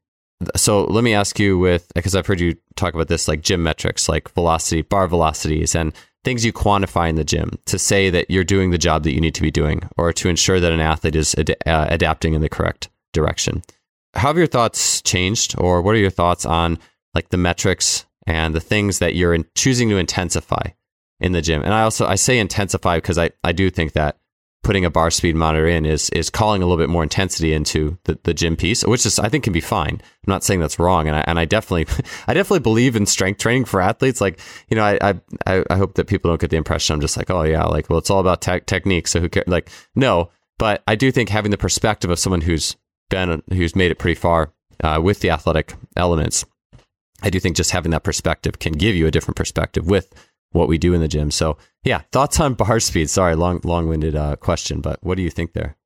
[0.54, 3.62] so let me ask you with because i've heard you talk about this like gym
[3.62, 5.92] metrics like velocity bar velocities and
[6.26, 9.20] things you quantify in the gym to say that you're doing the job that you
[9.20, 12.42] need to be doing or to ensure that an athlete is ad- uh, adapting in
[12.42, 13.62] the correct direction
[14.16, 16.78] how have your thoughts changed or what are your thoughts on
[17.14, 20.70] like the metrics and the things that you're in, choosing to intensify
[21.20, 21.62] in the gym.
[21.62, 24.18] And I also I say intensify because I, I do think that
[24.66, 27.96] putting a bar speed monitor in is is calling a little bit more intensity into
[28.02, 29.94] the, the gym piece, which is I think can be fine.
[30.02, 31.86] I'm not saying that's wrong, and I and I definitely
[32.26, 34.20] I definitely believe in strength training for athletes.
[34.20, 35.14] Like you know, I
[35.46, 37.88] I I hope that people don't get the impression I'm just like oh yeah, like
[37.88, 39.46] well it's all about te- technique, so who cares?
[39.46, 42.76] Like no, but I do think having the perspective of someone who's
[43.08, 44.52] been who's made it pretty far
[44.82, 46.44] uh, with the athletic elements
[47.22, 50.12] I do think just having that perspective can give you a different perspective with
[50.52, 51.30] what we do in the gym.
[51.30, 53.10] So, yeah, thoughts on bar speed?
[53.10, 55.76] Sorry, long, long-winded uh, question, but what do you think there?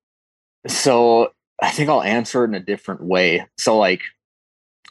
[0.66, 3.46] So, I think I'll answer it in a different way.
[3.58, 4.02] So, like,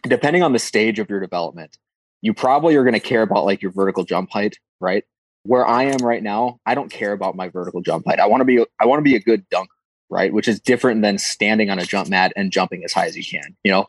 [0.03, 1.77] depending on the stage of your development,
[2.21, 5.03] you probably are going to care about like your vertical jump height, right?
[5.43, 8.19] Where I am right now, I don't care about my vertical jump height.
[8.19, 9.73] I want to be, I want to be a good dunker,
[10.09, 10.33] right?
[10.33, 13.23] Which is different than standing on a jump mat and jumping as high as you
[13.23, 13.87] can, you know.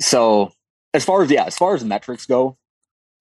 [0.00, 0.52] So
[0.92, 2.58] as far as yeah, as far as metrics go,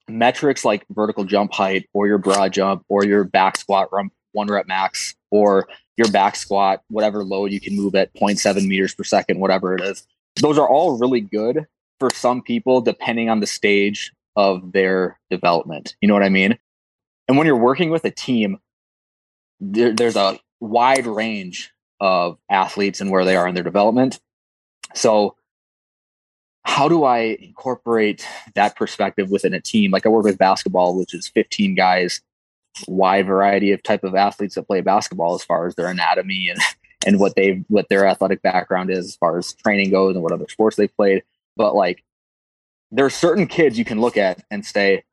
[0.08, 4.48] metrics like vertical jump height or your broad jump or your back squat run one
[4.48, 9.04] rep max or your back squat, whatever load you can move at 0.7 meters per
[9.04, 10.06] second, whatever it is.
[10.42, 11.66] Those are all really good
[12.00, 15.96] for some people, depending on the stage of their development.
[16.02, 16.58] You know what I mean?
[17.28, 18.60] And when you're working with a team,
[19.62, 24.20] there, there's a wide range of athletes and where they are in their development.
[24.94, 25.38] So
[26.66, 29.92] how do I incorporate that perspective within a team?
[29.92, 32.22] Like I work with basketball, which is 15 guys,
[32.88, 36.60] wide variety of type of athletes that play basketball as far as their anatomy and
[37.06, 40.32] and what they what their athletic background is as far as training goes and what
[40.32, 41.24] other sports they've played.
[41.56, 42.04] But like
[42.92, 45.04] there are certain kids you can look at and say,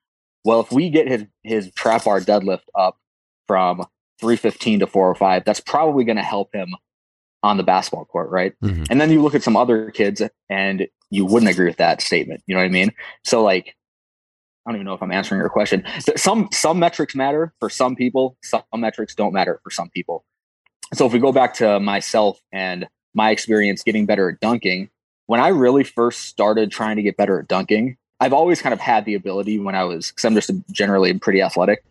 [0.44, 2.96] well, if we get his his trap bar deadlift up
[3.46, 3.86] from
[4.20, 6.74] 315 to 405, that's probably going to help him
[7.42, 8.54] on the basketball court, right?
[8.62, 8.84] Mm-hmm.
[8.90, 12.42] And then you look at some other kids and you wouldn't agree with that statement.
[12.46, 12.92] You know what I mean?
[13.24, 13.76] So like,
[14.64, 15.84] I don't even know if I'm answering your question.
[16.16, 18.36] Some some metrics matter for some people.
[18.42, 20.24] Some metrics don't matter for some people.
[20.94, 24.88] So if we go back to myself and my experience getting better at dunking,
[25.26, 28.78] when I really first started trying to get better at dunking, I've always kind of
[28.78, 31.84] had the ability when I was because I'm just generally pretty athletic,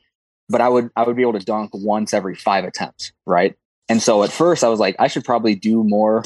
[0.48, 3.56] but I would I would be able to dunk once every five attempts, right?
[3.92, 6.24] And so at first I was like, I should probably do more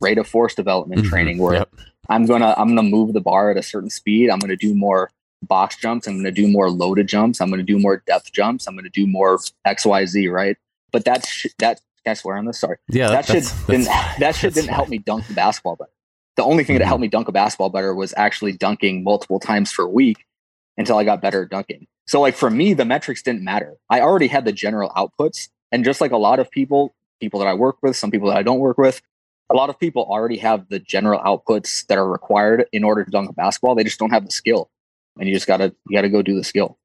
[0.00, 1.10] rate of force development mm-hmm.
[1.10, 1.72] training where yep.
[2.08, 4.30] I'm gonna I'm gonna move the bar at a certain speed.
[4.30, 6.08] I'm gonna do more box jumps.
[6.08, 7.40] I'm gonna do more loaded jumps.
[7.40, 8.66] I'm gonna do more depth jumps.
[8.66, 10.26] I'm gonna do more X Y Z.
[10.26, 10.56] Right.
[10.90, 11.80] But that's that.
[12.04, 12.58] Can I swear on this?
[12.58, 12.78] Sorry.
[12.88, 13.10] Yeah.
[13.10, 13.86] That shit didn't.
[14.18, 15.92] That shit didn't help me dunk the basketball better.
[16.34, 16.80] The only thing mm-hmm.
[16.80, 20.24] that helped me dunk a basketball better was actually dunking multiple times per week
[20.76, 21.86] until I got better at dunking.
[22.08, 23.76] So like for me, the metrics didn't matter.
[23.88, 25.48] I already had the general outputs.
[25.70, 26.94] And just like a lot of people,
[27.24, 29.00] people that I work with, some people that I don't work with,
[29.50, 33.10] a lot of people already have the general outputs that are required in order to
[33.10, 33.74] dunk a basketball.
[33.74, 34.70] They just don't have the skill.
[35.18, 36.78] And you just gotta you gotta go do the skill.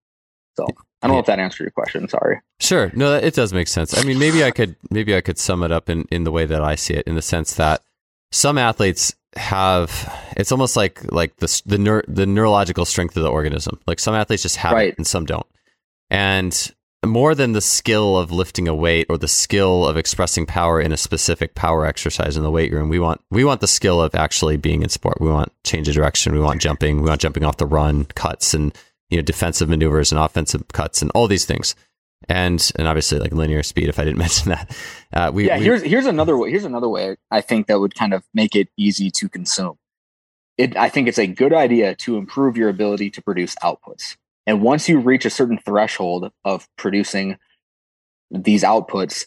[0.57, 0.65] So
[1.01, 2.07] I don't know if that answered your question.
[2.09, 2.41] Sorry.
[2.59, 2.91] Sure.
[2.93, 3.97] No, it does make sense.
[3.97, 6.45] I mean, maybe I could maybe I could sum it up in, in the way
[6.45, 7.81] that I see it, in the sense that
[8.31, 13.31] some athletes have it's almost like like the the neur- the neurological strength of the
[13.31, 13.79] organism.
[13.87, 14.89] Like some athletes just have Right.
[14.89, 15.47] it and some don't.
[16.09, 16.71] And
[17.05, 20.91] more than the skill of lifting a weight or the skill of expressing power in
[20.91, 24.13] a specific power exercise in the weight room, we want we want the skill of
[24.15, 25.21] actually being in sport.
[25.21, 26.33] We want change of direction.
[26.33, 27.01] We want jumping.
[27.01, 28.77] We want jumping off the run, cuts, and
[29.09, 31.73] you know defensive maneuvers and offensive cuts and all these things.
[32.27, 33.87] And and obviously like linear speed.
[33.87, 34.77] If I didn't mention that,
[35.13, 36.51] uh, we yeah, we- here's here's another way.
[36.51, 39.77] Here's another way I think that would kind of make it easy to consume.
[40.57, 44.17] It I think it's a good idea to improve your ability to produce outputs.
[44.49, 47.37] And once you reach a certain threshold of producing
[48.31, 49.25] these outputs,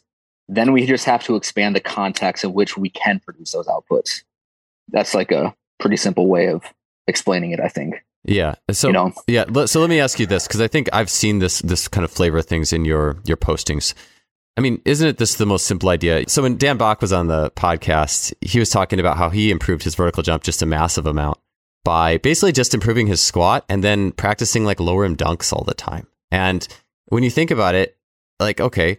[0.48, 4.24] then we just have to expand the context in which we can produce those outputs.
[4.88, 6.64] That's like a pretty simple way of
[7.06, 8.04] explaining it, I think.
[8.24, 8.56] yeah.
[8.72, 11.38] So you know, Yeah, so let me ask you this because I think I've seen
[11.38, 13.94] this this kind of flavor of things in your your postings.
[14.56, 16.28] I mean, isn't it this the most simple idea?
[16.28, 19.84] So when Dan Bach was on the podcast, he was talking about how he improved
[19.84, 21.38] his vertical jump just a massive amount
[21.84, 25.74] by basically just improving his squat and then practicing like lower rim dunks all the
[25.74, 26.06] time.
[26.30, 26.66] And
[27.06, 27.96] when you think about it,
[28.38, 28.98] like okay,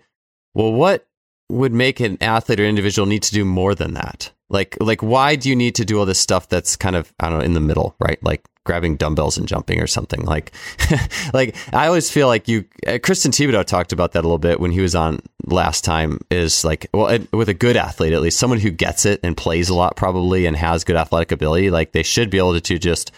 [0.53, 1.07] well what
[1.49, 4.31] would make an athlete or individual need to do more than that?
[4.53, 7.29] Like like why do you need to do all this stuff that's kind of I
[7.29, 8.23] don't know in the middle, right?
[8.23, 10.23] Like grabbing dumbbells and jumping or something.
[10.23, 10.53] Like
[11.33, 14.59] like I always feel like you uh, Christian Thibaudeau talked about that a little bit
[14.59, 18.39] when he was on last time is like well with a good athlete at least
[18.39, 21.91] someone who gets it and plays a lot probably and has good athletic ability like
[21.91, 23.11] they should be able to, to just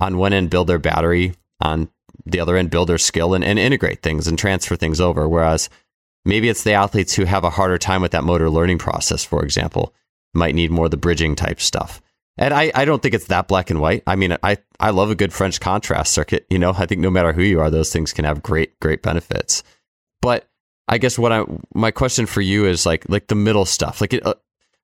[0.00, 1.88] on one end build their battery on
[2.26, 5.70] the other end build their skill and, and integrate things and transfer things over whereas
[6.24, 9.42] maybe it's the athletes who have a harder time with that motor learning process for
[9.42, 9.94] example
[10.34, 12.00] might need more of the bridging type stuff
[12.40, 14.02] and I, I don't think it's that black and white.
[14.06, 16.46] I mean, I, I love a good French contrast circuit.
[16.48, 19.02] You know, I think no matter who you are, those things can have great, great
[19.02, 19.62] benefits.
[20.22, 20.48] But
[20.88, 24.14] I guess what I, my question for you is like, like the middle stuff, like
[24.14, 24.34] it, uh,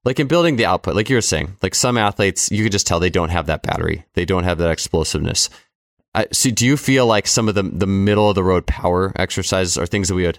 [0.04, 2.86] like in building the output, like you were saying, like some athletes, you could just
[2.86, 4.04] tell they don't have that battery.
[4.12, 5.48] They don't have that explosiveness.
[6.14, 9.12] I, so do you feel like some of the, the middle of the road power
[9.16, 10.38] exercises are things that we would,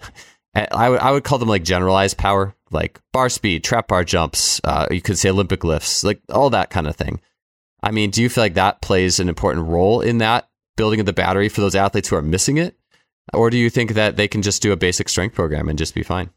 [0.71, 4.61] I would, I would call them like generalized power, like bar speed, trap bar jumps.
[4.63, 7.19] Uh, you could say Olympic lifts, like all that kind of thing.
[7.83, 11.05] I mean, do you feel like that plays an important role in that building of
[11.05, 12.77] the battery for those athletes who are missing it?
[13.33, 15.93] Or do you think that they can just do a basic strength program and just
[15.93, 16.29] be fine?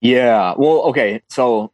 [0.00, 0.54] Yeah.
[0.56, 1.22] Well, okay.
[1.30, 1.72] So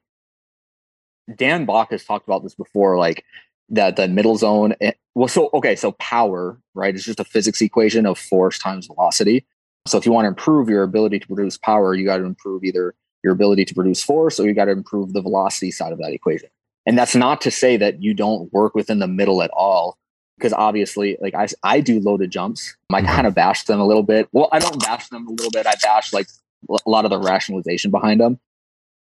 [1.34, 3.24] Dan Bach has talked about this before, like
[3.70, 4.74] that the middle zone.
[4.80, 6.94] eh, Well, so okay, so power, right?
[6.94, 9.46] It's just a physics equation of force times velocity.
[9.88, 12.64] So if you want to improve your ability to produce power, you got to improve
[12.64, 15.98] either your ability to produce force or you got to improve the velocity side of
[15.98, 16.48] that equation.
[16.86, 19.98] And that's not to say that you don't work within the middle at all.
[20.38, 22.76] Because obviously, like I, I do loaded jumps.
[22.92, 23.06] I Mhm.
[23.06, 24.28] kind of bash them a little bit.
[24.32, 25.66] Well, I don't bash them a little bit.
[25.66, 26.28] I bash like
[26.70, 28.38] a lot of the rationalization behind them.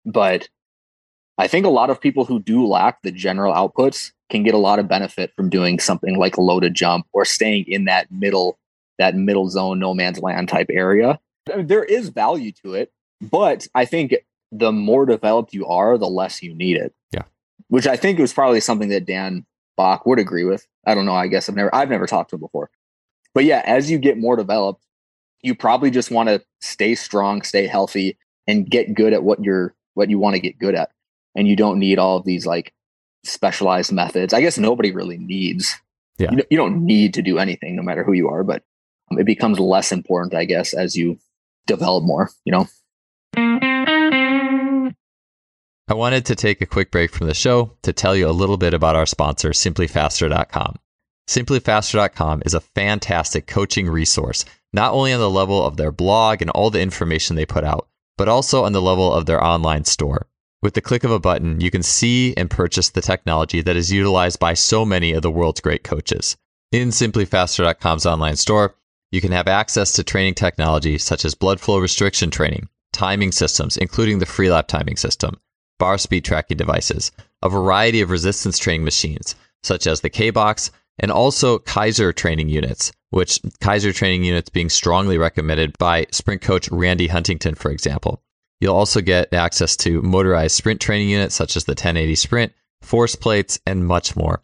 [0.04, 0.50] But
[1.38, 4.60] I think a lot of people who do lack the general outputs can get a
[4.60, 8.58] lot of benefit from doing something like a loaded jump or staying in that middle,
[9.02, 11.20] that middle zone, no man's land type area.
[11.52, 14.16] I mean, There is value to it, but I think
[14.52, 16.94] the more developed you are, the less you need it.
[17.12, 17.24] Yeah.
[17.68, 19.46] Which I think was probably something that Dan
[19.78, 20.68] Bach would agree with.
[20.86, 21.16] I don't know.
[21.16, 22.70] I guess I've never I've never talked to him before.
[23.34, 24.86] But yeah, as you get more developed,
[25.42, 29.74] you probably just want to stay strong, stay healthy, and get good at what you're
[29.94, 30.92] what you want to get good at.
[31.36, 32.74] And you don't need all of these like
[33.24, 34.34] specialized methods.
[34.34, 35.76] I guess nobody really needs.
[36.18, 36.32] Yeah.
[36.32, 38.44] You, you don't need to do anything, no matter who you are.
[38.44, 38.64] But
[39.20, 41.20] it becomes less important, I guess, as you
[41.68, 42.30] develop more.
[42.46, 42.68] You know.
[45.88, 48.58] I wanted to take a quick break from the show to tell you a little
[48.58, 50.78] bit about our sponsor, simplyfaster.com.
[51.28, 56.50] Simplyfaster.com is a fantastic coaching resource, not only on the level of their blog and
[56.52, 60.28] all the information they put out, but also on the level of their online store.
[60.62, 63.92] With the click of a button, you can see and purchase the technology that is
[63.92, 66.38] utilized by so many of the world's great coaches.
[66.72, 68.76] In simplyfaster.com's online store,
[69.12, 73.78] you can have access to training technology such as blood flow restriction training, timing systems,
[73.78, 75.40] including the Freelap timing system,
[75.78, 77.12] bar speed tracking devices,
[77.44, 82.50] a variety of resistance training machines, such as the K Box, and also Kaiser training
[82.50, 88.24] units, which Kaiser training units being strongly recommended by sprint coach Randy Huntington, for example.
[88.62, 93.16] You'll also get access to motorized sprint training units such as the 1080 Sprint, force
[93.16, 94.44] plates, and much more.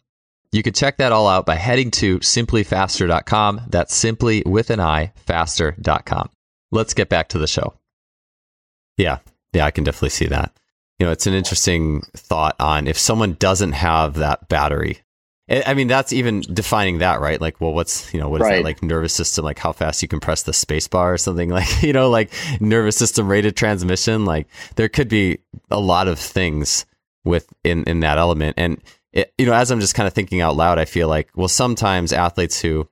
[0.50, 3.62] You can check that all out by heading to simplyfaster.com.
[3.68, 6.30] That's simply with an I, faster.com.
[6.70, 7.74] Let's get back to the show.
[8.96, 9.18] Yeah,
[9.52, 10.52] yeah, I can definitely see that.
[10.98, 14.98] You know, it's an interesting thought on if someone doesn't have that battery.
[15.50, 17.40] I mean, that's even defining that, right?
[17.40, 18.56] Like, well, what's, you know, what is right.
[18.56, 21.48] that like nervous system, like how fast you can press the space bar or something
[21.48, 22.30] like, you know, like
[22.60, 24.26] nervous system rated transmission.
[24.26, 25.38] Like there could be
[25.70, 26.84] a lot of things
[27.24, 28.54] with in, in that element.
[28.58, 31.30] And, it, you know, as I'm just kind of thinking out loud, I feel like,
[31.34, 32.88] well, sometimes athletes who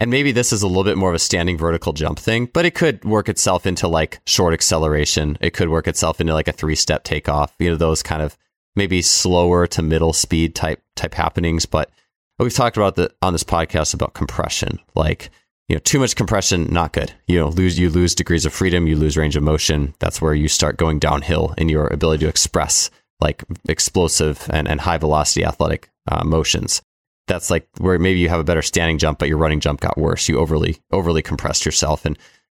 [0.00, 2.64] and maybe this is a little bit more of a standing vertical jump thing, but
[2.64, 5.36] it could work itself into like short acceleration.
[5.42, 8.36] It could work itself into like a three step takeoff, you know, those kind of
[8.74, 11.66] maybe slower to middle speed type type happenings.
[11.66, 11.90] But
[12.38, 14.78] we've talked about the on this podcast about compression.
[14.94, 15.28] Like,
[15.68, 17.12] you know, too much compression, not good.
[17.26, 19.94] You know, lose you lose degrees of freedom, you lose range of motion.
[19.98, 24.80] That's where you start going downhill in your ability to express like explosive and, and
[24.80, 26.82] high velocity athletic uh, motions
[27.30, 29.96] that's like where maybe you have a better standing jump, but your running jump got
[29.96, 30.28] worse.
[30.28, 32.18] You overly overly compressed yourself, and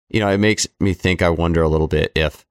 [0.09, 1.20] you know it makes me think.
[1.23, 2.46] I wonder a little bit if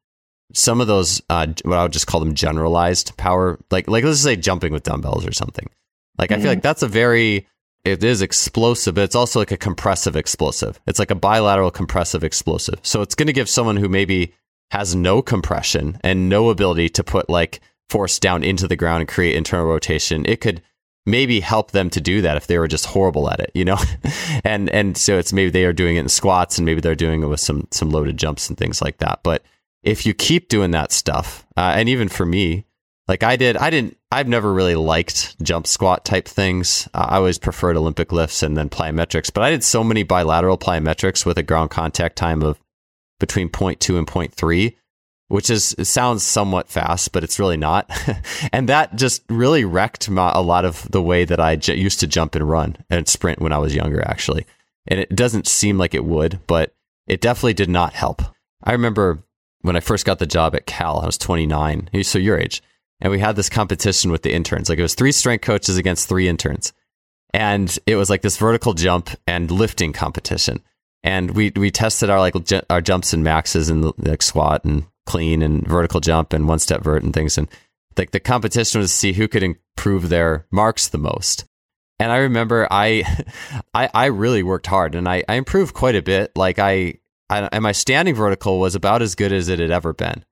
[0.53, 4.21] some of those uh, what I would just call them generalized power, like like let's
[4.21, 5.69] say jumping with dumbbells or something.
[6.17, 6.33] Like mm-hmm.
[6.33, 6.57] I feel mm-hmm.
[6.57, 7.47] like that's a very
[7.85, 10.79] it is explosive, but it's also like a compressive explosive.
[10.85, 12.79] It's like a bilateral compressive explosive.
[12.83, 14.33] So it's going to give someone who maybe
[14.71, 19.09] has no compression and no ability to put like force down into the ground and
[19.09, 20.25] create internal rotation.
[20.25, 20.61] It could
[21.05, 23.77] maybe help them to do that if they were just horrible at it, you know?
[24.43, 27.23] and and so it's maybe they are doing it in squats and maybe they're doing
[27.23, 29.19] it with some some loaded jumps and things like that.
[29.23, 29.43] But
[29.83, 32.65] if you keep doing that stuff, uh, and even for me,
[33.07, 36.87] like I did, I didn't, I've never really liked jump squat type things.
[36.93, 40.57] Uh, I always preferred Olympic lifts and then plyometrics, but I did so many bilateral
[40.57, 42.59] plyometrics with a ground contact time of
[43.19, 44.75] between 0.2 and 0.3
[45.29, 47.89] which is sounds somewhat fast, but it's really not.
[48.51, 51.99] and that just really wrecked my, a lot of the way that I j- used
[52.01, 54.45] to jump and run and sprint when I was younger, actually.
[54.87, 56.73] And it doesn't seem like it would, but
[57.07, 58.23] it definitely did not help.
[58.63, 59.23] I remember
[59.61, 62.63] when I first got the job at Cal, I was 29, so your age,
[62.99, 64.67] and we had this competition with the interns.
[64.67, 66.73] Like it was three strength coaches against three interns.
[67.33, 70.63] And it was like this vertical jump and lifting competition.
[71.03, 72.35] And we we tested our like
[72.69, 76.83] our jumps and maxes and like squat and clean and vertical jump and one step
[76.83, 77.37] vert and things.
[77.37, 77.49] And
[77.97, 81.45] like the competition was to see who could improve their marks the most.
[81.99, 83.03] And I remember I,
[83.73, 86.31] I, I really worked hard and I, I improved quite a bit.
[86.35, 89.93] Like I, I, and my standing vertical was about as good as it had ever
[89.93, 90.23] been.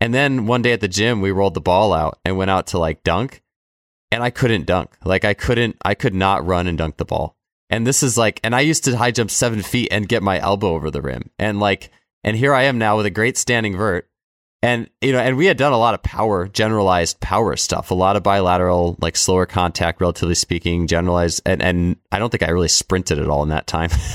[0.00, 2.68] And then one day at the gym, we rolled the ball out and went out
[2.68, 3.42] to like dunk
[4.12, 4.96] and I couldn't dunk.
[5.04, 7.36] Like I couldn't, I could not run and dunk the ball.
[7.70, 10.38] And this is like, and I used to high jump seven feet and get my
[10.38, 11.30] elbow over the rim.
[11.38, 11.90] And like,
[12.22, 14.08] and here I am now with a great standing vert
[14.62, 17.94] and you know, and we had done a lot of power, generalized power stuff, a
[17.94, 21.42] lot of bilateral, like slower contact, relatively speaking, generalized.
[21.44, 23.90] And, and I don't think I really sprinted at all in that time.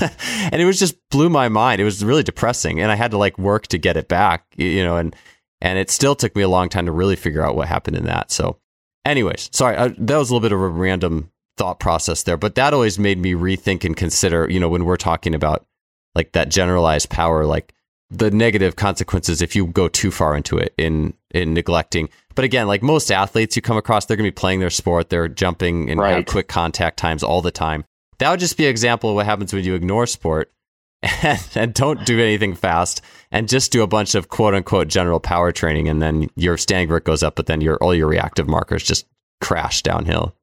[0.50, 1.82] and it was just blew my mind.
[1.82, 4.82] It was really depressing, and I had to like work to get it back, you
[4.82, 5.14] know, and
[5.60, 8.04] and it still took me a long time to really figure out what happened in
[8.06, 8.30] that.
[8.30, 8.58] So,
[9.04, 12.54] anyways, sorry, I, that was a little bit of a random thought process there, but
[12.54, 15.66] that always made me rethink and consider, you know, when we're talking about
[16.14, 17.74] like that generalized power, like
[18.10, 22.08] the negative consequences if you go too far into it in in neglecting.
[22.34, 25.10] But again, like most athletes you come across, they're going to be playing their sport,
[25.10, 26.16] they're jumping and right.
[26.16, 27.84] have quick contact times all the time.
[28.18, 30.50] That would just be an example of what happens when you ignore sport
[31.22, 35.20] and, and don't do anything fast and just do a bunch of quote unquote general
[35.20, 38.48] power training, and then your standing vert goes up, but then your all your reactive
[38.48, 39.06] markers just
[39.40, 40.34] crash downhill.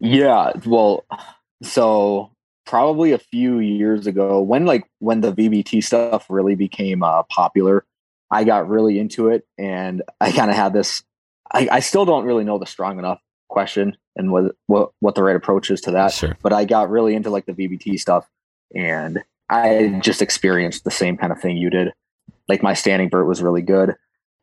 [0.00, 1.04] Yeah, well,
[1.62, 2.31] so
[2.64, 7.84] probably a few years ago when like when the VBT stuff really became uh, popular,
[8.30, 11.02] I got really into it and I kind of had this.
[11.52, 15.22] I, I still don't really know the strong enough question and what what what the
[15.22, 16.12] right approach is to that.
[16.12, 16.36] Sure.
[16.42, 18.28] But I got really into like the VBT stuff
[18.74, 21.92] and I just experienced the same kind of thing you did.
[22.48, 23.94] Like my standing vert was really good.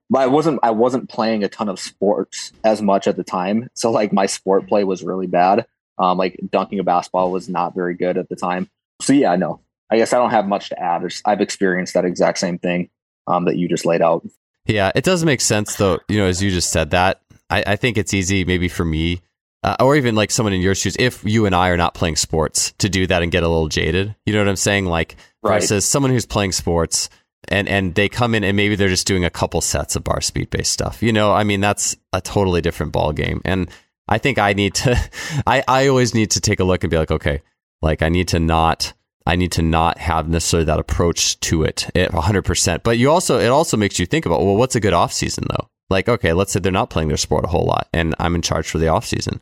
[0.10, 3.70] But I wasn't I wasn't playing a ton of sports as much at the time.
[3.74, 5.66] So like my sport play was really bad.
[6.00, 8.70] Um, like dunking a basketball was not very good at the time.
[9.02, 9.60] So yeah, no,
[9.92, 11.04] I guess I don't have much to add.
[11.26, 12.90] I've experienced that exact same thing
[13.28, 14.26] um, that you just laid out.
[14.66, 16.00] Yeah, it does make sense though.
[16.08, 19.22] You know, as you just said that, I, I think it's easy maybe for me,
[19.64, 22.16] uh, or even like someone in your shoes, if you and I are not playing
[22.16, 24.16] sports, to do that and get a little jaded.
[24.26, 24.86] You know what I'm saying?
[24.86, 25.60] Like right.
[25.60, 27.10] versus someone who's playing sports
[27.48, 30.22] and and they come in and maybe they're just doing a couple sets of bar
[30.22, 31.02] speed based stuff.
[31.02, 33.42] You know, I mean that's a totally different ball game.
[33.46, 33.70] And
[34.10, 35.00] I think I need to,
[35.48, 37.42] I, I always need to take a look and be like, okay,
[37.82, 38.92] like I need to not,
[39.26, 42.84] I need to not have necessarily that approach to it 100%.
[42.84, 45.46] But you also, it also makes you think about, well, what's a good off season
[45.50, 45.70] though?
[45.90, 48.42] Like, okay, let's say they're not playing their sport a whole lot and I'm in
[48.42, 49.40] charge for the off season.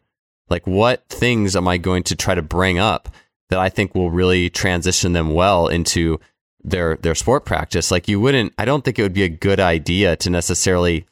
[0.49, 3.09] Like, what things am I going to try to bring up
[3.49, 6.19] that I think will really transition them well into
[6.63, 7.91] their their sport practice?
[7.91, 8.53] Like, you wouldn't.
[8.57, 11.05] I don't think it would be a good idea to necessarily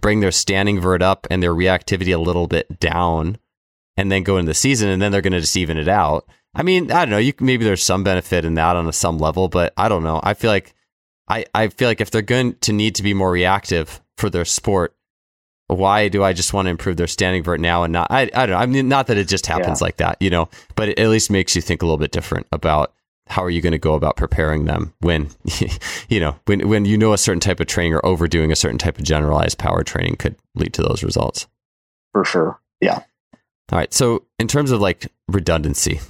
[0.00, 3.38] bring their standing vert up and their reactivity a little bit down,
[3.96, 6.28] and then go into the season, and then they're going to just even it out.
[6.54, 7.18] I mean, I don't know.
[7.18, 10.20] You maybe there's some benefit in that on a some level, but I don't know.
[10.22, 10.74] I feel like
[11.28, 14.44] I, I feel like if they're going to need to be more reactive for their
[14.44, 14.96] sport,
[15.68, 18.06] why do I just want to improve their standing vert now and not?
[18.10, 18.56] I, I don't know.
[18.56, 19.84] I mean, not that it just happens yeah.
[19.84, 22.46] like that, you know, but it at least makes you think a little bit different
[22.52, 22.94] about
[23.28, 25.30] how are you going to go about preparing them when,
[26.08, 28.78] you know, when, when you know a certain type of training or overdoing a certain
[28.78, 31.46] type of generalized power training could lead to those results.
[32.12, 32.60] For sure.
[32.80, 33.02] Yeah.
[33.72, 33.92] All right.
[33.92, 36.00] So in terms of like redundancy,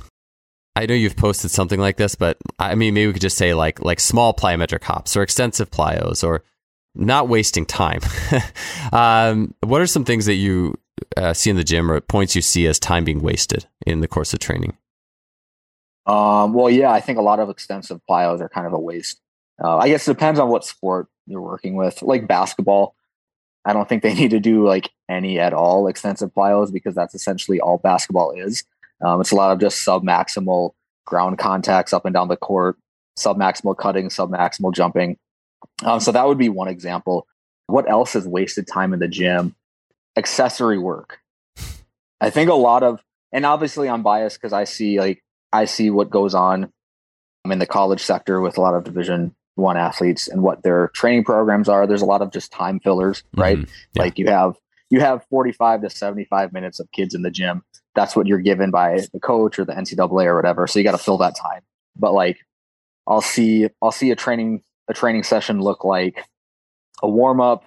[0.76, 3.54] I know you've posted something like this, but I mean, maybe we could just say
[3.54, 6.44] like like small plyometric hops or extensive plyos or
[6.94, 8.00] not wasting time.
[8.92, 10.74] um, what are some things that you
[11.16, 14.08] uh, see in the gym or points you see as time being wasted in the
[14.08, 14.76] course of training?
[16.06, 19.20] Um, well, yeah, I think a lot of extensive plyos are kind of a waste.
[19.62, 22.02] Uh, I guess it depends on what sport you're working with.
[22.02, 22.94] Like basketball,
[23.64, 27.14] I don't think they need to do like any at all extensive plyos because that's
[27.14, 28.64] essentially all basketball is.
[29.04, 30.72] Um, it's a lot of just sub maximal
[31.04, 32.76] ground contacts up and down the court,
[33.16, 35.18] sub maximal cutting, sub maximal jumping.
[35.84, 37.26] Um, so that would be one example.
[37.66, 39.54] What else is wasted time in the gym?
[40.16, 41.18] Accessory work.
[42.20, 43.02] I think a lot of,
[43.32, 45.22] and obviously I'm biased because I see like
[45.56, 46.72] I see what goes on
[47.44, 51.24] in the college sector with a lot of Division One athletes and what their training
[51.24, 51.86] programs are.
[51.86, 53.58] There's a lot of just time fillers, right?
[53.58, 53.70] Mm-hmm.
[53.94, 54.02] Yeah.
[54.02, 54.56] Like you have
[54.90, 57.62] you have 45 to 75 minutes of kids in the gym
[57.96, 60.68] that's what you're given by the coach or the NCAA or whatever.
[60.68, 61.62] So you got to fill that time.
[61.96, 62.38] But like,
[63.08, 66.22] I'll see, I'll see a training, a training session look like
[67.02, 67.64] a warm up,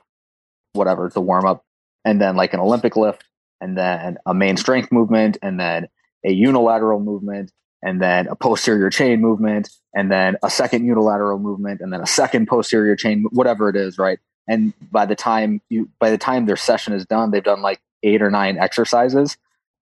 [0.74, 1.66] whatever it's a warm up,
[2.06, 3.26] and then like an Olympic lift,
[3.60, 5.88] and then a main strength movement, and then
[6.24, 11.82] a unilateral movement, and then a posterior chain movement, and then a second unilateral movement,
[11.82, 14.20] and then a second posterior chain, whatever it is, right?
[14.48, 17.80] And by the time you, by the time their session is done, they've done like
[18.04, 19.38] eight or nine exercises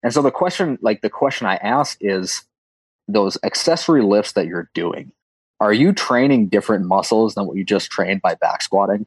[0.02, 2.44] and so the question, like the question I ask is
[3.08, 5.12] those accessory lifts that you're doing,
[5.60, 9.06] are you training different muscles than what you just trained by back squatting?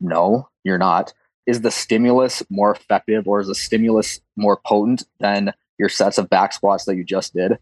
[0.00, 1.12] No, you're not.
[1.46, 6.30] Is the stimulus more effective or is the stimulus more potent than your sets of
[6.30, 7.58] back squats that you just did?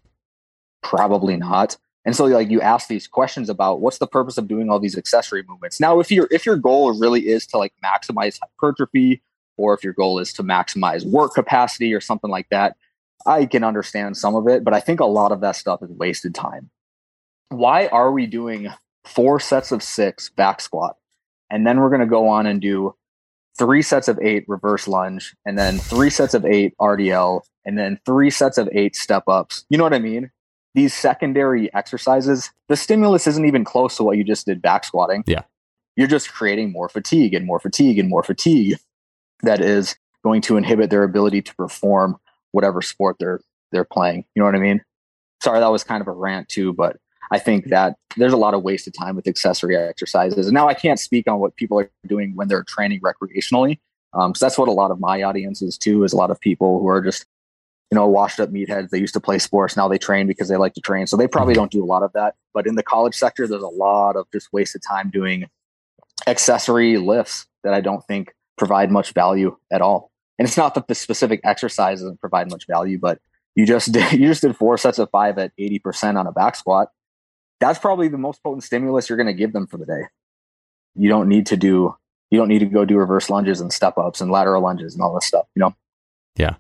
[0.83, 1.77] Probably not.
[2.05, 4.99] And so like you ask these questions about what's the purpose of doing all these
[4.99, 5.79] accessory movements.
[5.79, 9.23] Now if your if your goal really is to like maximize hypertrophy
[9.57, 12.77] or if your goal is to maximize work capacity or something like that,
[13.27, 15.91] I can understand some of it, but I think a lot of that stuff is
[15.91, 16.71] wasted time.
[17.51, 18.69] Why are we doing
[19.05, 20.97] four sets of six back squat?
[21.51, 22.95] And then we're going to go on and do
[23.59, 28.01] three sets of eight reverse lunge, and then three sets of eight RDL, and then
[28.07, 29.65] three sets of eight step ups.
[29.69, 30.31] You know what I mean?
[30.75, 35.23] These secondary exercises, the stimulus isn't even close to what you just did back squatting.
[35.27, 35.43] Yeah.
[35.97, 38.79] You're just creating more fatigue and more fatigue and more fatigue
[39.43, 42.17] that is going to inhibit their ability to perform
[42.53, 43.41] whatever sport they're
[43.73, 44.25] they're playing.
[44.35, 44.83] You know what I mean?
[45.43, 46.97] Sorry, that was kind of a rant too, but
[47.31, 50.47] I think that there's a lot of wasted time with accessory exercises.
[50.47, 53.79] And now I can't speak on what people are doing when they're training recreationally.
[54.13, 56.39] Um, so that's what a lot of my audience is too, is a lot of
[56.39, 57.25] people who are just,
[57.93, 58.89] you know, washed up meatheads.
[58.89, 59.77] They used to play sports.
[59.77, 61.07] Now they train because they like to train.
[61.07, 61.61] So they probably mm-hmm.
[61.61, 62.37] don't do a lot of that.
[62.55, 65.45] But in the college sector, there's a lot of just wasted time doing
[66.27, 70.11] accessory lifts that I don't think provide much value at all.
[70.39, 73.21] And it's not that the specific exercise doesn't provide much value, but
[73.55, 76.57] you just did, you just did four sets of five at 80% on a back
[76.57, 76.89] squat.
[77.61, 80.05] That's probably the most potent stimulus you're going to give them for the day.
[80.95, 81.95] You don't need to do,
[82.31, 85.03] you don't need to go do reverse lunges and step ups and lateral lunges and
[85.03, 85.75] all this stuff, you know?
[86.37, 86.55] Yeah.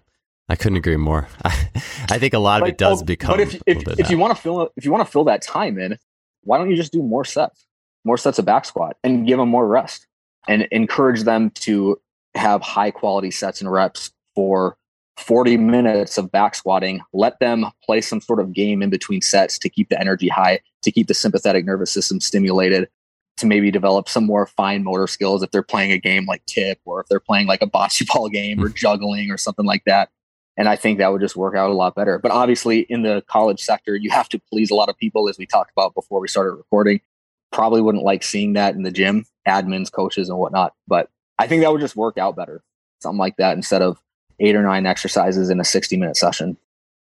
[0.49, 1.29] I couldn't agree more.
[1.45, 3.33] I think a lot of like, it does oh, become.
[3.33, 5.79] But if if, if you want to fill if you want to fill that time
[5.79, 5.99] in,
[6.43, 7.67] why don't you just do more sets,
[8.05, 10.07] more sets of back squat, and give them more rest?
[10.49, 12.01] and encourage them to
[12.35, 14.77] have high quality sets and reps for
[15.19, 17.01] 40 minutes of back squatting.
[17.13, 20.61] Let them play some sort of game in between sets to keep the energy high,
[20.83, 22.89] to keep the sympathetic nervous system stimulated,
[23.37, 26.81] to maybe develop some more fine motor skills if they're playing a game like tip
[26.85, 28.75] or if they're playing like a bocce ball game or hmm.
[28.75, 30.09] juggling or something like that.
[30.57, 32.19] And I think that would just work out a lot better.
[32.19, 35.39] But obviously, in the college sector, you have to please a lot of people, as
[35.39, 37.01] we talked about before we started recording
[37.53, 40.75] probably wouldn't like seeing that in the gym, admins, coaches, and whatnot.
[40.89, 42.63] But I think that would just work out better,
[43.01, 44.03] something like that, instead of
[44.41, 46.57] eight or nine exercises in a 60 minute session.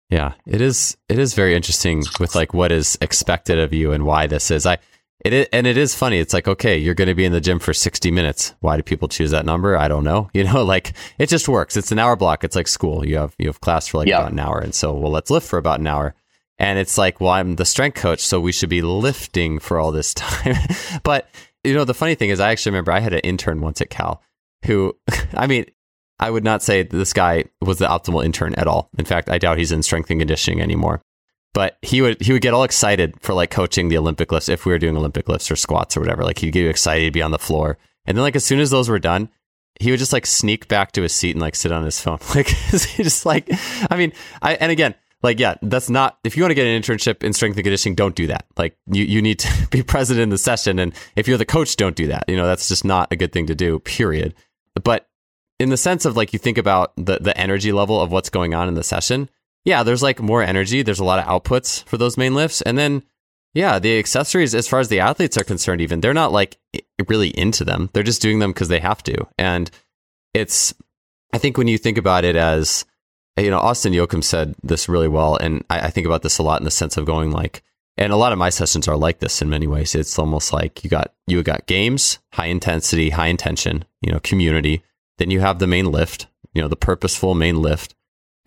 [0.10, 0.98] Yeah, it is.
[1.08, 4.66] It is very interesting with like what is expected of you and why this is.
[4.66, 4.80] I
[5.22, 6.20] It is, and it is funny.
[6.20, 8.56] It's like, okay, you're going to be in the gym for 60 minutes.
[8.62, 9.78] Why do people choose that number?
[9.78, 10.30] I don't know.
[10.40, 11.76] You know, like it just works.
[11.76, 12.46] It's an hour block.
[12.46, 13.06] It's like school.
[13.06, 14.20] You have you have class for like yeah.
[14.20, 16.16] about an hour, and so well, let's lift for about an hour.
[16.58, 19.92] And it's like, well, I'm the strength coach, so we should be lifting for all
[19.92, 20.56] this time.
[21.04, 21.28] but
[21.66, 23.90] you know, the funny thing is, I actually remember I had an intern once at
[23.90, 24.22] Cal
[24.66, 24.96] who,
[25.34, 25.66] I mean,
[26.20, 28.90] I would not say this guy was the optimal intern at all.
[28.98, 31.02] In fact, I doubt he's in strength and conditioning anymore
[31.54, 34.66] but he would he would get all excited for like coaching the Olympic lifts if
[34.66, 36.24] we were doing Olympic lifts or squats or whatever.
[36.24, 38.70] Like he'd get excited to be on the floor, and then like as soon as
[38.70, 39.30] those were done,
[39.80, 42.20] he would just like sneak back to his seat and like sit on his phone.
[42.36, 43.50] Like just like,
[43.90, 44.94] I mean, I and again,
[45.24, 47.96] like yeah, that's not if you want to get an internship in strength and conditioning,
[47.96, 48.46] don't do that.
[48.58, 51.76] Like you you need to be present in the session, and if you're the coach,
[51.76, 52.26] don't do that.
[52.28, 53.80] You know that's just not a good thing to do.
[53.80, 54.36] Period.
[54.82, 55.08] But
[55.60, 58.54] in the sense of like you think about the the energy level of what's going
[58.54, 59.30] on in the session
[59.70, 60.82] yeah, there's like more energy.
[60.82, 62.64] There's a lot of outputs for those main lifts.
[62.64, 63.04] And then,
[63.54, 66.58] yeah, the accessories, as far as the athletes are concerned, even they're not like
[67.08, 67.92] really into them.
[67.94, 69.28] They're just doing them because they have to.
[69.38, 69.70] And
[70.34, 70.74] it's,
[71.34, 72.84] I think when you think about it as,
[73.38, 75.36] you know, Austin Jochum said this really well.
[75.36, 77.62] And I, I think about this a lot in the sense of going like,
[77.96, 79.94] and a lot of my sessions are like this in many ways.
[79.94, 84.82] It's almost like you got, you got games, high intensity, high intention, you know, community.
[85.20, 87.94] Then you have the main lift, you know, the purposeful main lift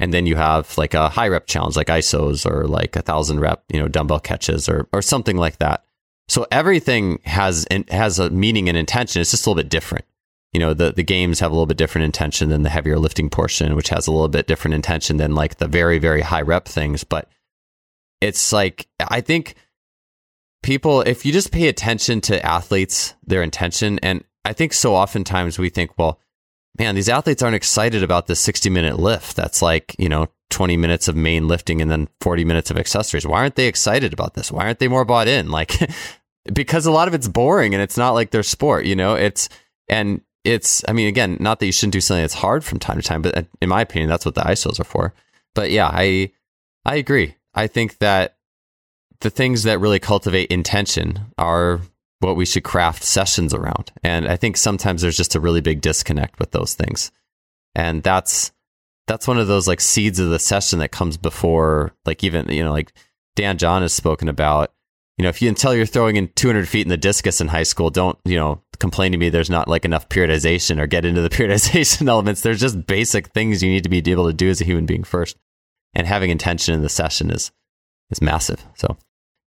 [0.02, 3.40] and then you have like a high rep challenge like isos or like a thousand
[3.40, 5.84] rep you know dumbbell catches or or something like that.
[6.28, 9.20] So everything has has a meaning and intention.
[9.20, 10.04] It's just a little bit different.
[10.52, 13.30] You know the the games have a little bit different intention than the heavier lifting
[13.30, 16.66] portion which has a little bit different intention than like the very very high rep
[16.66, 17.04] things.
[17.04, 17.28] But
[18.22, 19.56] it's like i think
[20.62, 25.58] people if you just pay attention to athletes their intention and i think so oftentimes
[25.58, 26.20] we think well
[26.78, 29.36] man, these athletes aren't excited about this 60 minute lift.
[29.36, 33.26] That's like, you know, 20 minutes of main lifting and then 40 minutes of accessories.
[33.26, 34.52] Why aren't they excited about this?
[34.52, 35.50] Why aren't they more bought in?
[35.50, 35.74] Like,
[36.52, 39.14] because a lot of it's boring and it's not like their sport, you know?
[39.14, 39.48] It's,
[39.88, 42.96] and it's, I mean, again, not that you shouldn't do something that's hard from time
[42.96, 45.14] to time, but uh, in my opinion, that's what the ISOs are for.
[45.54, 46.32] But yeah, I,
[46.84, 47.36] I agree.
[47.54, 48.36] I think that
[49.20, 51.80] the things that really cultivate intention are
[52.22, 53.92] what we should craft sessions around.
[54.02, 57.10] And I think sometimes there's just a really big disconnect with those things.
[57.74, 58.52] And that's
[59.06, 62.62] that's one of those like seeds of the session that comes before like even you
[62.62, 62.92] know like
[63.36, 64.72] Dan John has spoken about
[65.18, 67.62] you know if you until you're throwing in 200 feet in the discus in high
[67.62, 71.20] school don't you know complain to me there's not like enough periodization or get into
[71.20, 74.60] the periodization elements there's just basic things you need to be able to do as
[74.60, 75.36] a human being first
[75.94, 77.50] and having intention in the session is
[78.10, 78.96] is massive so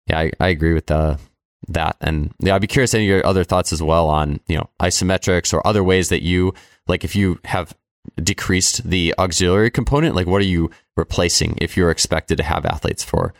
[0.07, 1.19] yeah I, I agree with the
[1.68, 1.95] that.
[2.01, 4.70] And yeah, I'd be curious any of your other thoughts as well on, you know,
[4.80, 6.53] isometrics or other ways that you
[6.88, 7.76] like if you have
[8.22, 13.03] decreased the auxiliary component, like what are you replacing if you're expected to have athletes
[13.03, 13.34] for,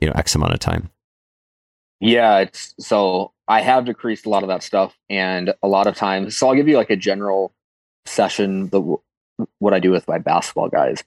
[0.00, 0.90] you know, X amount of time?
[2.00, 5.96] Yeah, it's so I have decreased a lot of that stuff and a lot of
[5.96, 7.52] times so I'll give you like a general
[8.06, 8.96] session the
[9.58, 11.02] what I do with my basketball guys.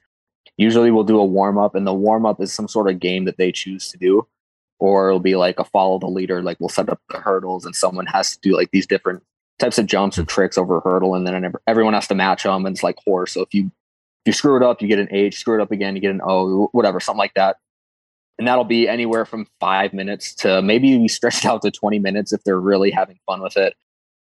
[0.56, 3.26] Usually we'll do a warm up and the warm up is some sort of game
[3.26, 4.26] that they choose to do
[4.78, 7.74] or it'll be like a follow the leader like we'll set up the hurdles and
[7.74, 9.22] someone has to do like these different
[9.58, 10.26] types of jumps or hmm.
[10.26, 13.32] tricks over a hurdle and then everyone has to match them and it's like horse.
[13.32, 15.70] So if you if you screw it up you get an H screw it up
[15.72, 17.56] again you get an O whatever something like that.
[18.38, 21.98] And that'll be anywhere from five minutes to maybe we stretch it out to 20
[21.98, 23.74] minutes if they're really having fun with it.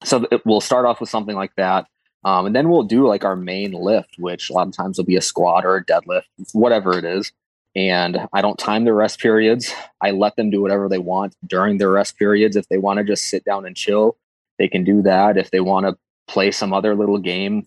[0.03, 1.87] So it, we'll start off with something like that
[2.25, 5.05] um, and then we'll do like our main lift which a lot of times will
[5.05, 7.33] be a squat or a deadlift whatever it is
[7.77, 9.73] and I don't time their rest periods.
[10.01, 12.57] I let them do whatever they want during their rest periods.
[12.57, 14.17] If they want to just sit down and chill,
[14.59, 15.37] they can do that.
[15.37, 15.97] If they want to
[16.27, 17.67] play some other little game,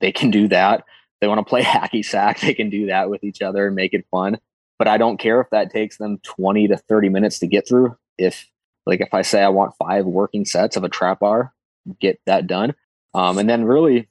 [0.00, 0.80] they can do that.
[0.80, 3.76] If they want to play hacky sack, they can do that with each other and
[3.76, 4.38] make it fun.
[4.78, 7.96] But I don't care if that takes them 20 to 30 minutes to get through.
[8.16, 8.46] If
[8.86, 11.52] like if I say I want five working sets of a trap bar,
[12.00, 12.74] get that done.
[13.12, 14.08] Um, and then really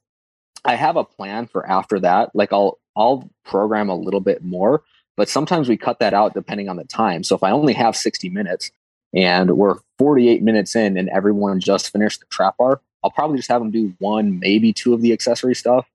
[0.64, 2.36] I have a plan for after that.
[2.36, 4.84] Like I'll I'll program a little bit more
[5.18, 7.24] but sometimes we cut that out depending on the time.
[7.24, 8.72] So if I only have 60 minutes
[9.14, 13.50] and we're 48 minutes in and everyone just finished the trap bar, I'll probably just
[13.50, 15.88] have them do one, maybe two of the accessory stuff.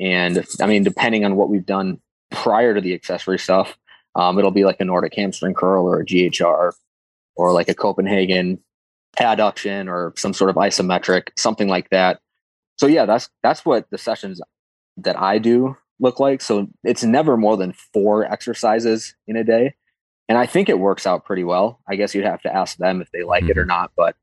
[0.00, 2.00] And I mean, depending on what we've done
[2.30, 3.78] prior to the accessory stuff,
[4.16, 6.72] um, it'll be like a Nordic hamstring curl or a GHR
[7.36, 8.58] or like a Copenhagen
[9.18, 12.20] adduction or some sort of isometric, something like that.
[12.76, 14.40] So yeah, that's that's what the sessions
[14.96, 16.40] that I do look like.
[16.40, 19.74] So it's never more than four exercises in a day.
[20.28, 21.80] And I think it works out pretty well.
[21.88, 23.50] I guess you'd have to ask them if they like mm-hmm.
[23.50, 23.68] it or mm-hmm.
[23.68, 24.14] not, but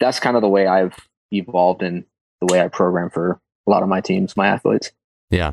[0.00, 0.96] that's kind of the way I've
[1.30, 2.04] evolved in
[2.40, 4.90] the way I program for a lot of my teams, my athletes.
[5.30, 5.52] Yeah.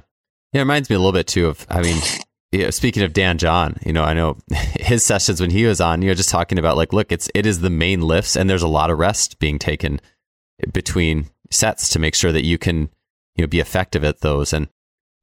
[0.51, 3.77] Yeah, it reminds me a little bit too of I mean, speaking of Dan John,
[3.85, 4.37] you know, I know
[4.79, 7.45] his sessions when he was on, you know, just talking about like, look, it's it
[7.45, 9.99] is the main lifts, and there's a lot of rest being taken
[10.71, 12.89] between sets to make sure that you can,
[13.35, 14.53] you know, be effective at those.
[14.53, 14.67] And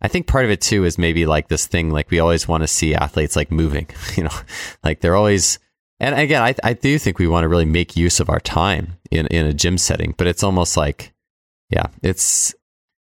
[0.03, 2.63] I think part of it too is maybe like this thing, like we always want
[2.63, 4.37] to see athletes like moving, you know,
[4.83, 5.59] like they're always.
[5.99, 8.95] And again, I I do think we want to really make use of our time
[9.11, 11.13] in in a gym setting, but it's almost like,
[11.69, 12.55] yeah, it's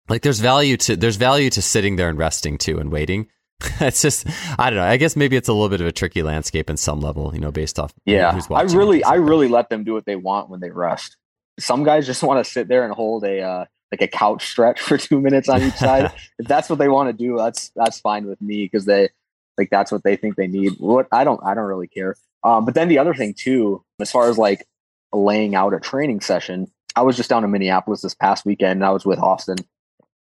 [0.08, 3.28] like there's value to there's value to sitting there and resting too and waiting
[3.80, 4.26] it's just
[4.58, 4.84] I don't know.
[4.84, 7.40] I guess maybe it's a little bit of a tricky landscape in some level, you
[7.40, 7.92] know, based off.
[8.04, 11.16] Yeah, I really, I really let them do what they want when they rest.
[11.58, 14.80] Some guys just want to sit there and hold a uh, like a couch stretch
[14.88, 16.12] for two minutes on each side.
[16.38, 19.10] if that's what they want to do, that's that's fine with me because they
[19.58, 20.74] like that's what they think they need.
[20.78, 22.16] What I don't, I don't really care.
[22.44, 24.66] Um, but then the other thing too, as far as like
[25.12, 28.84] laying out a training session, I was just down in Minneapolis this past weekend, and
[28.84, 29.56] I was with Austin,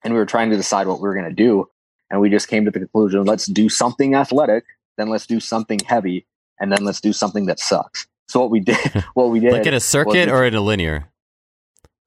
[0.04, 1.68] and we were trying to decide what we were going to do
[2.14, 4.64] and we just came to the conclusion let's do something athletic
[4.98, 6.26] then let's do something heavy
[6.60, 8.78] and then let's do something that sucks so what we did
[9.14, 11.10] what we did like in a circuit or in a linear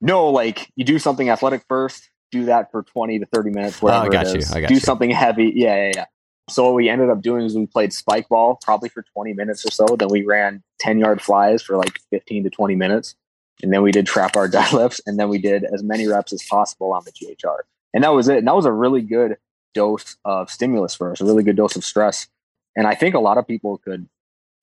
[0.01, 4.05] no like you do something athletic first do that for 20 to 30 minutes whatever
[4.05, 4.49] oh, I got it is.
[4.49, 4.57] You.
[4.57, 4.79] I got do you.
[4.79, 6.05] something heavy yeah yeah yeah
[6.49, 9.65] so what we ended up doing is we played spike ball probably for 20 minutes
[9.65, 13.15] or so then we ran 10 yard flies for like 15 to 20 minutes
[13.63, 16.43] and then we did trap bar deadlifts and then we did as many reps as
[16.43, 17.57] possible on the ghr
[17.93, 19.37] and that was it and that was a really good
[19.77, 22.27] dose of stimulus for us, a really good dose of stress.
[22.75, 24.09] And I think a lot of people could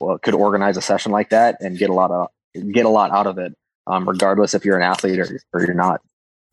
[0.00, 2.28] well, could organize a session like that and get a lot of
[2.72, 3.54] get a lot out of it,
[3.86, 6.00] um, regardless if you're an athlete or, or you're not.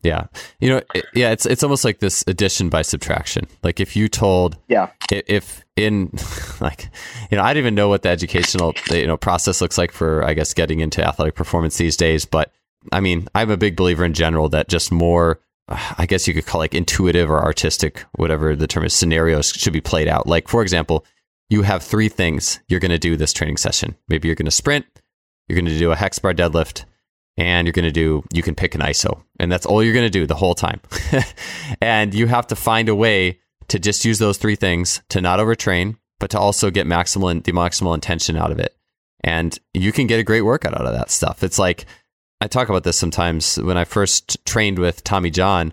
[0.02, 0.26] Yeah,
[0.58, 3.46] you know, it, yeah, it's it's almost like this addition by subtraction.
[3.62, 6.10] Like if you told, yeah, if in
[6.60, 6.90] like,
[7.30, 10.24] you know, I don't even know what the educational you know process looks like for
[10.24, 12.52] I guess getting into athletic performance these days, but
[12.90, 16.46] I mean, I'm a big believer in general that just more I guess you could
[16.46, 20.26] call like intuitive or artistic, whatever the term is, scenarios should be played out.
[20.26, 21.06] Like, for example,
[21.48, 23.96] you have three things you're going to do this training session.
[24.08, 24.86] Maybe you're going to sprint,
[25.48, 26.84] you're going to do a hex bar deadlift,
[27.36, 29.22] and you're going to do, you can pick an ISO.
[29.38, 30.80] And that's all you're going to do the whole time.
[31.80, 35.38] and you have to find a way to just use those three things to not
[35.38, 38.76] overtrain, but to also get maximal, the maximal intention out of it.
[39.24, 41.42] And you can get a great workout out of that stuff.
[41.42, 41.86] It's like,
[42.40, 45.72] I talk about this sometimes when I first trained with Tommy John.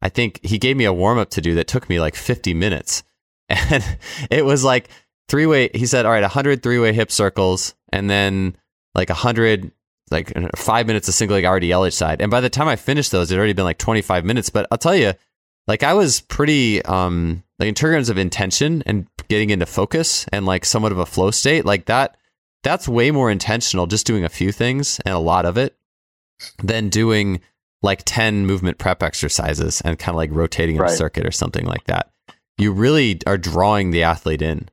[0.00, 2.54] I think he gave me a warm up to do that took me like 50
[2.54, 3.02] minutes.
[3.50, 3.98] And
[4.30, 4.88] it was like
[5.28, 8.56] three way, he said, all right, 100 three way hip circles and then
[8.94, 9.70] like 100,
[10.10, 12.20] like five minutes of single leg RDL each side.
[12.20, 14.50] And by the time I finished those, it had already been like 25 minutes.
[14.50, 15.14] But I'll tell you,
[15.66, 20.46] like I was pretty, um, like in terms of intention and getting into focus and
[20.46, 22.16] like somewhat of a flow state, like that,
[22.62, 25.76] that's way more intentional just doing a few things and a lot of it
[26.62, 27.40] than doing
[27.82, 30.90] like 10 movement prep exercises and kind of like rotating in right.
[30.90, 32.10] a circuit or something like that.
[32.56, 34.68] You really are drawing the athlete in.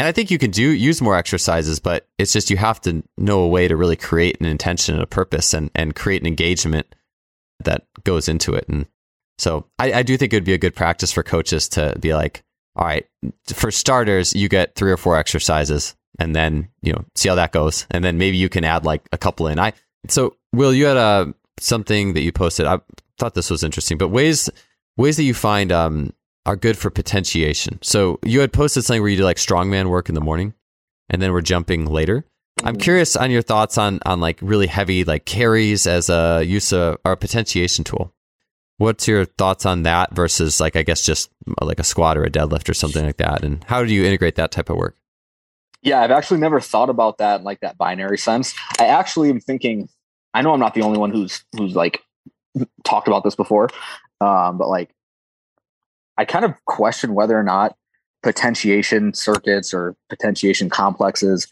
[0.00, 3.02] And I think you can do use more exercises, but it's just you have to
[3.18, 6.26] know a way to really create an intention and a purpose and, and create an
[6.26, 6.94] engagement
[7.64, 8.66] that goes into it.
[8.66, 8.86] And
[9.36, 12.14] so I, I do think it would be a good practice for coaches to be
[12.14, 12.42] like,
[12.76, 13.06] all right,
[13.52, 17.52] for starters, you get three or four exercises and then, you know, see how that
[17.52, 17.86] goes.
[17.90, 19.58] And then maybe you can add like a couple in.
[19.58, 19.74] I
[20.08, 21.26] so Will, you had uh,
[21.58, 22.64] something that you posted.
[22.64, 22.80] I
[23.18, 24.48] thought this was interesting, but ways
[24.96, 26.14] ways that you find um,
[26.50, 27.78] are good for potentiation.
[27.80, 30.52] So you had posted something where you do like strongman work in the morning,
[31.08, 32.24] and then we're jumping later.
[32.64, 32.80] I'm mm-hmm.
[32.80, 36.98] curious on your thoughts on on like really heavy like carries as a use of
[37.04, 38.12] or a potentiation tool.
[38.78, 41.30] What's your thoughts on that versus like I guess just
[41.62, 44.04] uh, like a squat or a deadlift or something like that, and how do you
[44.04, 44.96] integrate that type of work?
[45.82, 48.54] Yeah, I've actually never thought about that like that binary sense.
[48.80, 49.88] I actually am thinking
[50.34, 52.02] I know I'm not the only one who's who's like
[52.82, 53.68] talked about this before,
[54.20, 54.90] um, but like
[56.20, 57.76] I kind of question whether or not
[58.22, 61.50] potentiation circuits or potentiation complexes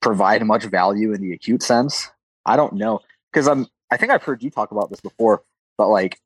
[0.00, 2.12] provide much value in the acute sense.
[2.46, 3.00] I don't know
[3.32, 3.66] because I'm.
[3.90, 5.42] I think I've heard you talk about this before,
[5.76, 6.20] but like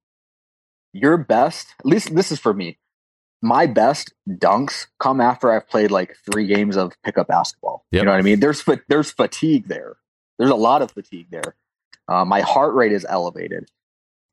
[0.93, 2.77] your best, at least this is for me.
[3.41, 7.87] My best dunks come after I've played like three games of pickup basketball.
[7.93, 8.03] Yep.
[8.03, 8.41] You know what I mean?
[8.41, 9.97] There's there's fatigue there.
[10.39, 11.57] There's a lot of fatigue there.
[12.07, 13.71] Uh, my heart rate is elevated.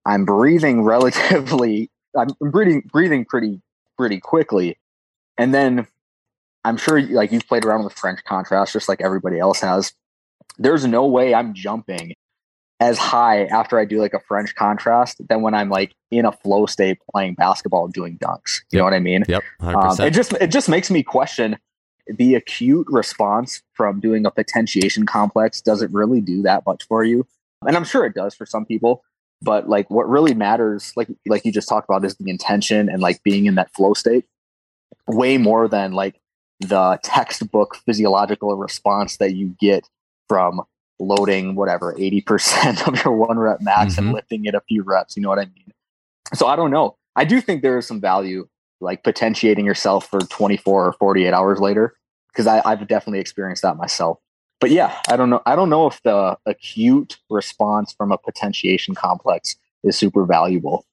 [0.06, 1.90] I'm breathing relatively.
[2.18, 3.62] I'm breathing breathing pretty
[3.98, 4.78] pretty quickly,
[5.38, 5.88] and then
[6.64, 9.94] I'm sure like you've played around with French contrast just like everybody else has.
[10.58, 12.14] There's no way I'm jumping
[12.80, 16.32] as high after I do like a French contrast than when I'm like in a
[16.32, 18.62] flow state playing basketball doing dunks.
[18.72, 18.80] You yep.
[18.80, 19.24] know what I mean?
[19.28, 19.44] Yep.
[19.62, 21.58] Um, it just it just makes me question
[22.08, 25.62] the acute response from doing a potentiation complex.
[25.62, 27.26] Does it really do that much for you?
[27.68, 29.04] and I'm sure it does for some people.
[29.46, 33.02] But like, what really matters, like like you just talked about, is the intention and
[33.02, 34.26] like being in that flow state,
[35.08, 36.20] way more than like
[36.60, 39.88] the textbook physiological response that you get
[40.28, 40.62] from
[41.00, 44.06] loading whatever 80% of your one rep max mm-hmm.
[44.06, 45.16] and lifting it a few reps.
[45.16, 45.72] You know what I mean?
[46.34, 46.98] So I don't know.
[47.16, 48.48] I do think there is some value
[48.82, 51.96] like potentiating yourself for 24 or 48 hours later
[52.32, 54.20] because I've definitely experienced that myself.
[54.60, 55.42] But yeah, I don't know.
[55.46, 60.86] I don't know if the acute response from a potentiation complex is super valuable,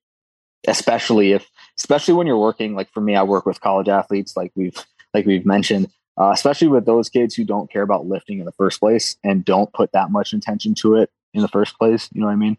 [0.66, 1.48] especially if,
[1.78, 2.74] especially when you're working.
[2.74, 4.76] Like for me, I work with college athletes, like we've
[5.14, 5.90] like we've mentioned,
[6.20, 9.44] uh, especially with those kids who don't care about lifting in the first place and
[9.44, 12.08] don't put that much intention to it in the first place.
[12.12, 12.58] You know what I mean?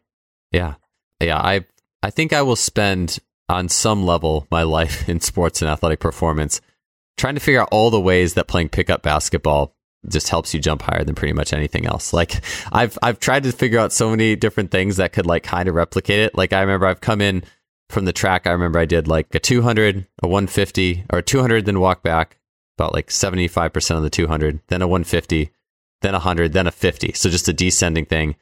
[0.51, 0.75] Yeah,
[1.19, 1.37] yeah.
[1.37, 1.65] I
[2.01, 6.61] I think I will spend on some level my life in sports and athletic performance
[7.17, 9.75] trying to figure out all the ways that playing pickup basketball
[10.07, 12.13] just helps you jump higher than pretty much anything else.
[12.13, 12.41] Like
[12.71, 15.75] I've I've tried to figure out so many different things that could like kind of
[15.75, 16.35] replicate it.
[16.35, 17.43] Like I remember I've come in
[17.89, 18.47] from the track.
[18.47, 22.37] I remember I did like a 200, a 150, or 200, then walk back
[22.77, 25.51] about like 75% of the 200, then a 150,
[26.01, 27.13] then a 100, then a 50.
[27.13, 28.35] So just a descending thing.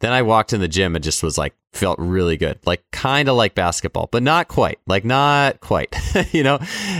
[0.00, 2.58] Then I walked in the gym and just was like, felt really good.
[2.66, 4.78] Like kind of like basketball, but not quite.
[4.86, 5.94] Like not quite,
[6.32, 6.58] you know?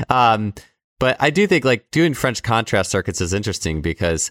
[0.08, 0.54] Um,
[0.98, 4.30] but I do think like doing French contrast circuits is interesting because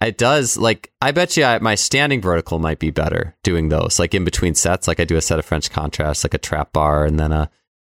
[0.00, 3.98] it does like I bet you I, my standing vertical might be better doing those
[3.98, 4.88] like in between sets.
[4.88, 7.50] Like I do a set of French contrast, like a trap bar, and then a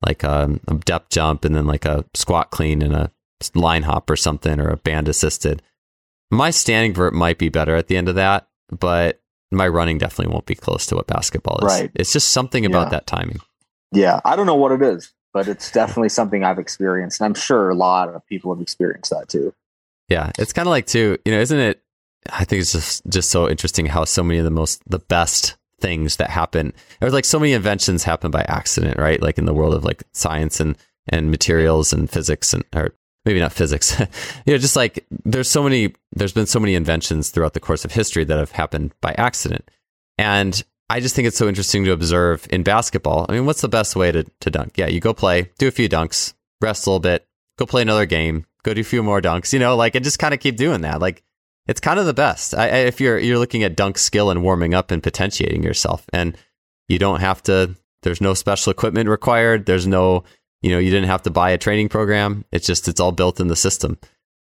[0.06, 3.12] like a, a depth jump, and then like a squat clean and a
[3.54, 5.62] line hop or something, or a band assisted.
[6.32, 9.22] My standing vert might be better at the end of that, but
[9.52, 11.80] my running definitely won't be close to what basketball is.
[11.82, 11.92] Right.
[11.94, 12.92] It's just something about yeah.
[12.92, 13.40] that timing.
[13.92, 17.34] Yeah, I don't know what it is, but it's definitely something I've experienced, and I'm
[17.34, 19.54] sure a lot of people have experienced that too.
[20.10, 21.82] Yeah, it's kind of like too, you know, isn't it?
[22.32, 25.58] I think it's just just so interesting how so many of the most the best
[25.80, 29.22] things that happen, or like so many inventions happen by accident, right?
[29.22, 30.78] Like in the world of like science and
[31.08, 32.94] and materials and physics and or
[33.26, 34.00] maybe not physics.
[34.46, 37.86] you know, just like there's so many there's been so many inventions throughout the course
[37.86, 39.70] of history that have happened by accident.
[40.18, 43.26] And I just think it's so interesting to observe in basketball.
[43.30, 44.78] I mean, what's the best way to, to dunk?
[44.78, 47.26] Yeah, you go play, do a few dunks, rest a little bit,
[47.58, 50.20] go play another game, go do a few more dunks, you know, like and just
[50.20, 51.00] kind of keep doing that.
[51.00, 51.24] Like
[51.66, 52.54] it's kind of the best.
[52.54, 56.06] I, I, if you're you're looking at dunk skill and warming up and potentiating yourself,
[56.12, 56.38] and
[56.90, 57.76] you don't have to.
[58.04, 59.68] There's no special equipment required.
[59.68, 60.26] There's no,
[60.62, 62.44] you know, you didn't have to buy a training program.
[62.52, 63.98] It's just it's all built in the system.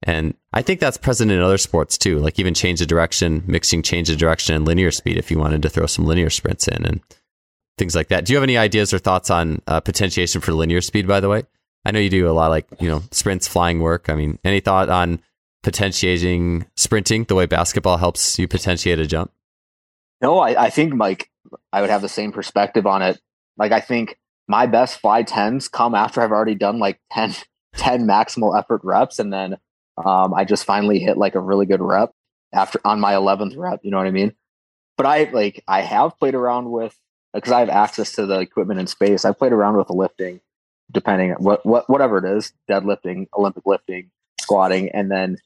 [0.03, 3.82] And I think that's present in other sports too, like even change of direction, mixing
[3.82, 6.84] change of direction and linear speed if you wanted to throw some linear sprints in
[6.84, 7.00] and
[7.78, 8.24] things like that.
[8.24, 11.28] Do you have any ideas or thoughts on uh, potentiation for linear speed, by the
[11.28, 11.44] way?
[11.84, 14.09] I know you do a lot of like, you know, sprints, flying work.
[14.09, 15.20] I mean, any thought on
[15.62, 19.32] potentiating sprinting the way basketball helps you potentiate a jump?
[20.20, 21.30] No, I, I think, Mike,
[21.72, 23.20] I would have the same perspective on it.
[23.57, 27.34] Like, I think my best fly tens come after I've already done like 10,
[27.76, 29.57] 10 maximal effort reps and then
[29.97, 32.12] um, I just finally hit like a really good rep
[32.53, 33.80] after on my 11th rep.
[33.82, 34.34] You know what I mean?
[34.97, 36.97] But I like I have played around with
[37.32, 39.24] because I have access to the equipment in space.
[39.24, 40.40] I've played around with the lifting,
[40.90, 45.38] depending on what what whatever it is, deadlifting, Olympic lifting, squatting, and then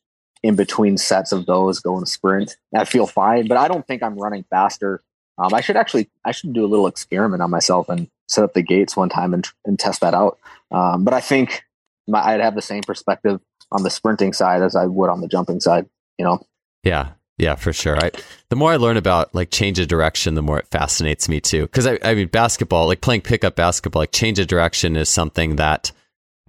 [0.42, 2.56] in between sets of those going to sprint.
[2.74, 5.02] I feel fine, but I don't think I'm running faster.
[5.38, 8.54] Um, I should actually I should do a little experiment on myself and set up
[8.54, 10.38] the gates one time and and test that out.
[10.70, 11.62] Um, but I think
[12.08, 13.40] my, I'd have the same perspective
[13.72, 15.86] on the sprinting side as I would on the jumping side,
[16.18, 16.40] you know?
[16.82, 17.10] Yeah.
[17.38, 18.02] Yeah, for sure.
[18.02, 18.12] I,
[18.48, 21.68] the more I learn about like change of direction, the more it fascinates me too.
[21.68, 25.56] Cause I, I mean, basketball, like playing pickup basketball, like change of direction is something
[25.56, 25.92] that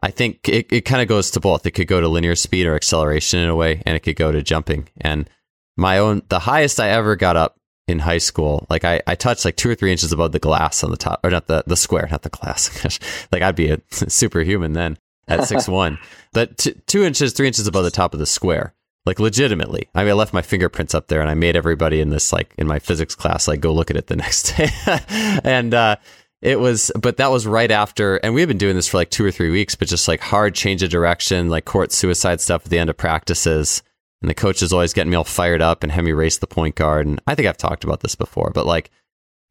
[0.01, 1.65] I think it, it kind of goes to both.
[1.65, 4.31] It could go to linear speed or acceleration in a way, and it could go
[4.31, 4.87] to jumping.
[5.01, 5.29] And
[5.75, 9.43] my own, the highest I ever got up in high school, like I, I touched
[9.43, 11.75] like two or three inches above the glass on the top, or not the, the
[11.75, 12.99] square, not the glass.
[13.31, 14.97] like I'd be a superhuman then
[15.27, 15.99] at six one,
[16.33, 18.73] but t- two inches, three inches above the top of the square.
[19.05, 22.09] Like legitimately, I mean, I left my fingerprints up there, and I made everybody in
[22.09, 24.69] this like in my physics class like go look at it the next day,
[25.43, 25.95] and uh,
[26.41, 26.91] it was.
[26.99, 29.31] But that was right after, and we had been doing this for like two or
[29.31, 32.79] three weeks, but just like hard change of direction, like court suicide stuff at the
[32.79, 33.81] end of practices,
[34.21, 36.47] and the coach is always getting me all fired up and have me race the
[36.47, 37.07] point guard.
[37.07, 38.91] And I think I've talked about this before, but like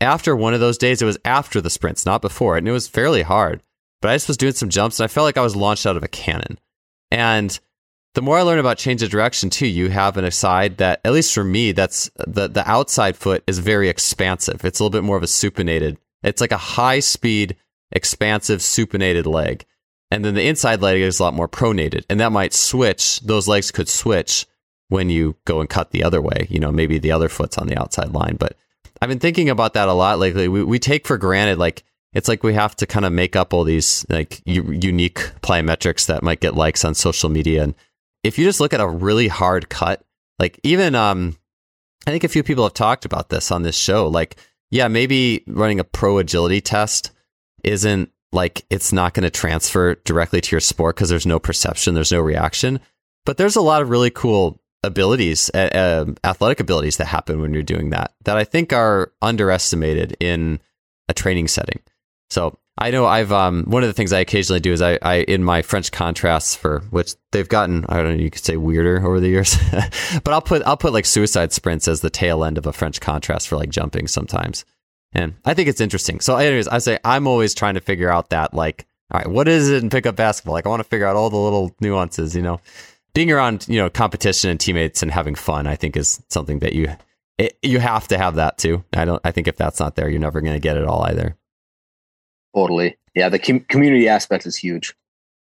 [0.01, 2.72] after one of those days, it was after the sprints, not before it, and it
[2.72, 3.62] was fairly hard.
[4.01, 5.97] But I just was doing some jumps and I felt like I was launched out
[5.97, 6.59] of a cannon.
[7.11, 7.59] And
[8.14, 11.12] the more I learn about change of direction too, you have an aside that, at
[11.12, 14.64] least for me, that's the, the outside foot is very expansive.
[14.64, 15.99] It's a little bit more of a supinated.
[16.22, 17.57] It's like a high speed,
[17.92, 19.64] expansive supinated leg.
[20.11, 22.05] And then the inside leg is a lot more pronated.
[22.09, 23.20] And that might switch.
[23.20, 24.47] Those legs could switch
[24.88, 26.47] when you go and cut the other way.
[26.49, 28.36] You know, maybe the other foot's on the outside line.
[28.38, 28.57] But
[29.01, 30.49] I've been thinking about that a lot lately.
[30.49, 31.84] We, we take for granted, like,
[32.16, 36.06] it's like we have to kind of make up all these like u- unique plyometrics
[36.06, 37.74] that might get likes on social media and
[38.26, 40.04] if you just look at a really hard cut,
[40.38, 41.36] like even um,
[42.06, 44.08] I think a few people have talked about this on this show.
[44.08, 44.36] Like,
[44.70, 47.12] yeah, maybe running a pro agility test
[47.62, 51.94] isn't like it's not going to transfer directly to your sport because there's no perception,
[51.94, 52.80] there's no reaction.
[53.24, 57.62] But there's a lot of really cool abilities, uh, athletic abilities that happen when you're
[57.62, 60.60] doing that that I think are underestimated in
[61.08, 61.80] a training setting.
[62.31, 65.16] So I know I've um one of the things I occasionally do is I, I
[65.16, 68.99] in my French contrasts for which they've gotten I don't know you could say weirder
[68.99, 69.57] over the years,
[70.24, 73.01] but I'll put I'll put like suicide sprints as the tail end of a French
[73.01, 74.64] contrast for like jumping sometimes,
[75.12, 76.20] and I think it's interesting.
[76.20, 79.49] So anyways, I say I'm always trying to figure out that like all right what
[79.49, 80.55] is it in pickup basketball?
[80.55, 82.61] Like I want to figure out all the little nuances, you know.
[83.14, 86.74] Being around you know competition and teammates and having fun, I think is something that
[86.74, 86.95] you
[87.39, 88.85] it, you have to have that too.
[88.93, 91.03] I don't I think if that's not there, you're never going to get it all
[91.05, 91.39] either.
[92.57, 92.96] Totally.
[93.14, 94.94] Yeah, the com- community aspect is huge.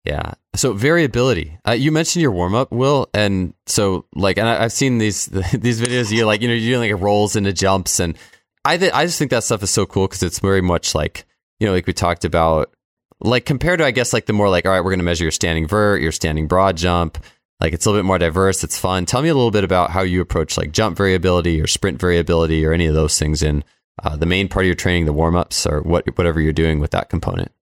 [0.05, 0.34] Yeah.
[0.55, 1.59] So variability.
[1.66, 5.26] Uh, you mentioned your warm up, Will, and so like, and I, have seen these
[5.53, 6.12] these videos.
[6.12, 8.16] You like, you know, you're doing like rolls into jumps, and
[8.64, 11.24] I th- I just think that stuff is so cool because it's very much like
[11.59, 12.72] you know, like we talked about,
[13.20, 15.24] like compared to I guess like the more like, all right, we're going to measure
[15.24, 17.18] your standing vert, your standing broad jump.
[17.61, 18.64] Like it's a little bit more diverse.
[18.64, 19.07] It's fun.
[19.07, 22.64] Tell me a little bit about how you approach like jump variability or sprint variability
[22.66, 23.62] or any of those things in
[24.03, 26.80] uh, the main part of your training, the warm ups, or what whatever you're doing
[26.80, 27.53] with that component?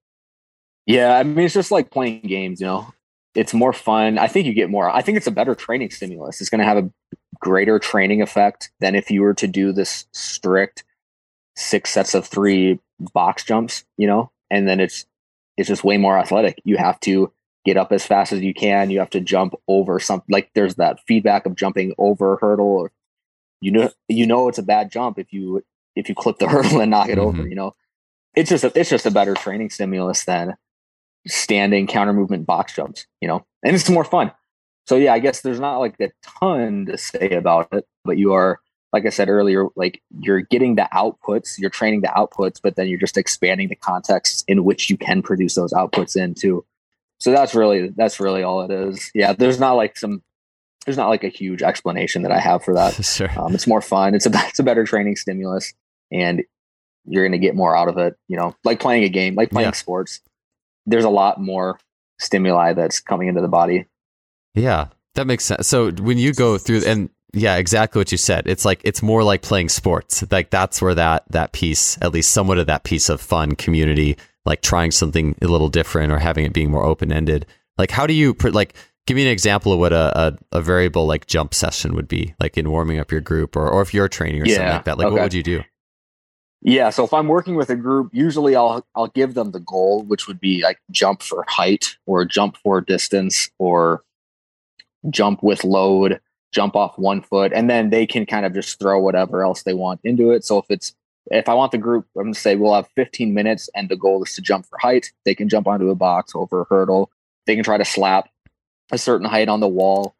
[0.85, 2.61] Yeah, I mean, it's just like playing games.
[2.61, 2.93] You know,
[3.35, 4.17] it's more fun.
[4.17, 4.89] I think you get more.
[4.89, 6.41] I think it's a better training stimulus.
[6.41, 6.89] It's going to have a
[7.39, 10.83] greater training effect than if you were to do this strict
[11.55, 12.79] six sets of three
[13.13, 13.83] box jumps.
[13.97, 15.05] You know, and then it's
[15.57, 16.61] it's just way more athletic.
[16.63, 17.31] You have to
[17.65, 18.89] get up as fast as you can.
[18.89, 20.31] You have to jump over something.
[20.31, 22.91] Like there's that feedback of jumping over a hurdle, or
[23.59, 25.63] you know, you know, it's a bad jump if you
[25.95, 27.27] if you clip the hurdle and knock it mm-hmm.
[27.39, 27.75] over, you know,
[28.35, 30.55] it's just a, it's just a better training stimulus than
[31.27, 34.31] standing counter movement box jumps, you know, and it's more fun.
[34.87, 38.33] So yeah, I guess there's not like a ton to say about it, but you
[38.33, 38.59] are,
[38.91, 42.87] like I said earlier, like you're getting the outputs, you're training the outputs, but then
[42.87, 46.65] you're just expanding the context in which you can produce those outputs in too.
[47.19, 49.11] So that's really that's really all it is.
[49.13, 50.23] Yeah, there's not like some
[50.85, 52.93] there's not like a huge explanation that I have for that.
[53.05, 53.29] sure.
[53.37, 54.15] Um, it's more fun.
[54.15, 55.73] It's a it's a better training stimulus
[56.11, 56.43] and
[57.05, 58.15] you're going to get more out of it.
[58.27, 59.73] You know, like playing a game, like playing yeah.
[59.73, 60.21] sports.
[60.85, 61.79] There's a lot more
[62.19, 63.85] stimuli that's coming into the body.
[64.53, 65.67] Yeah, that makes sense.
[65.67, 68.47] So when you go through and yeah, exactly what you said.
[68.47, 70.23] It's like it's more like playing sports.
[70.31, 74.17] Like that's where that that piece, at least somewhat of that piece of fun community,
[74.45, 77.45] like trying something a little different or having it being more open ended.
[77.77, 78.73] Like how do you like
[79.11, 82.33] give me an example of what a, a, a, variable like jump session would be
[82.39, 84.85] like in warming up your group or, or if you're training or yeah, something like
[84.85, 85.13] that like okay.
[85.13, 85.61] what would you do
[86.63, 90.03] yeah, so if I'm working with a group, usually I'll I'll give them the goal,
[90.03, 94.03] which would be like jump for height or jump for distance or
[95.09, 96.21] jump with load,
[96.53, 99.73] jump off one foot, and then they can kind of just throw whatever else they
[99.73, 100.45] want into it.
[100.45, 100.93] So if it's
[101.31, 104.23] if I want the group, I'm gonna say we'll have 15 minutes and the goal
[104.23, 105.11] is to jump for height.
[105.25, 107.09] They can jump onto a box over a hurdle.
[107.47, 108.29] They can try to slap
[108.91, 110.15] a certain height on the wall.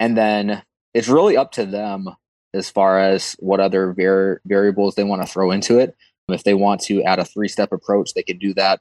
[0.00, 0.62] And then
[0.94, 2.08] it's really up to them
[2.54, 5.96] as far as what other var- variables they want to throw into it.
[6.28, 8.80] If they want to add a three step approach, they can do that.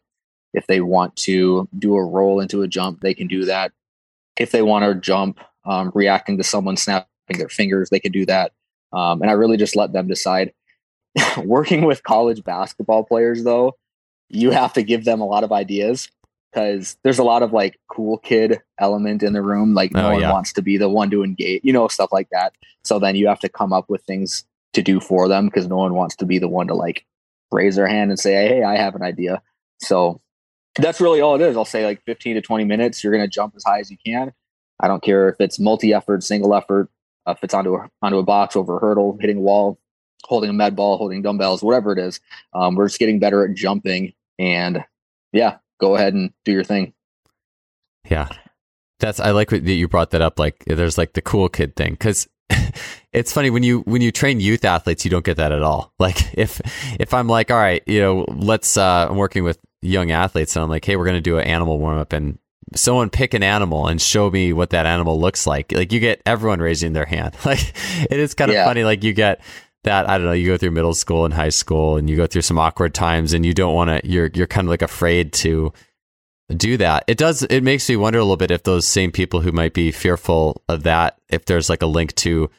[0.54, 3.72] If they want to do a roll into a jump, they can do that.
[4.38, 8.26] If they want to jump um, reacting to someone snapping their fingers, they can do
[8.26, 8.54] that.
[8.94, 10.54] Um, and I really just let them decide.
[11.44, 13.76] Working with college basketball players, though,
[14.30, 16.10] you have to give them a lot of ideas
[16.52, 19.74] because there's a lot of like cool kid element in the room.
[19.74, 20.32] Like no one yeah.
[20.32, 22.54] wants to be the one to engage, you know, stuff like that.
[22.84, 25.78] So then you have to come up with things to do for them because no
[25.78, 27.06] one wants to be the one to like
[27.52, 29.42] raise their hand and say, Hey, I have an idea.
[29.80, 30.22] So
[30.76, 31.58] that's really all it is.
[31.58, 33.04] I'll say like 15 to 20 minutes.
[33.04, 34.34] You're going to jump as high as you can.
[34.80, 36.90] I don't care if it's multi effort, single effort,
[37.26, 39.80] uh, if it's onto a, onto a box over a hurdle, hitting a wall,
[40.24, 42.20] holding a med ball, holding dumbbells, whatever it is.
[42.54, 44.14] Um, we're just getting better at jumping.
[44.38, 44.84] And
[45.34, 46.94] yeah, go ahead and do your thing.
[48.10, 48.30] Yeah.
[49.00, 50.40] That's I like that you brought that up.
[50.40, 52.28] Like there's like the cool kid thing because
[53.14, 55.94] it's funny when you when you train youth athletes, you don't get that at all.
[56.00, 56.62] Like if
[57.00, 60.64] if I'm like, all right, you know, let's uh, I'm working with young athletes and
[60.64, 62.40] I'm like, hey, we're gonna do an animal warm up and
[62.76, 65.72] someone pick an animal and show me what that animal looks like.
[65.72, 67.36] Like you get everyone raising their hand.
[67.46, 67.74] Like
[68.10, 68.66] it is kind of yeah.
[68.66, 68.84] funny.
[68.84, 69.42] Like you get
[69.88, 72.28] that I don't know, you go through middle school and high school and you go
[72.28, 75.32] through some awkward times and you don't want to you're you're kind of like afraid
[75.34, 75.72] to
[76.56, 77.06] do that.
[77.08, 79.74] It does it makes me wonder a little bit if those same people who might
[79.74, 82.50] be fearful of that if there's like a link to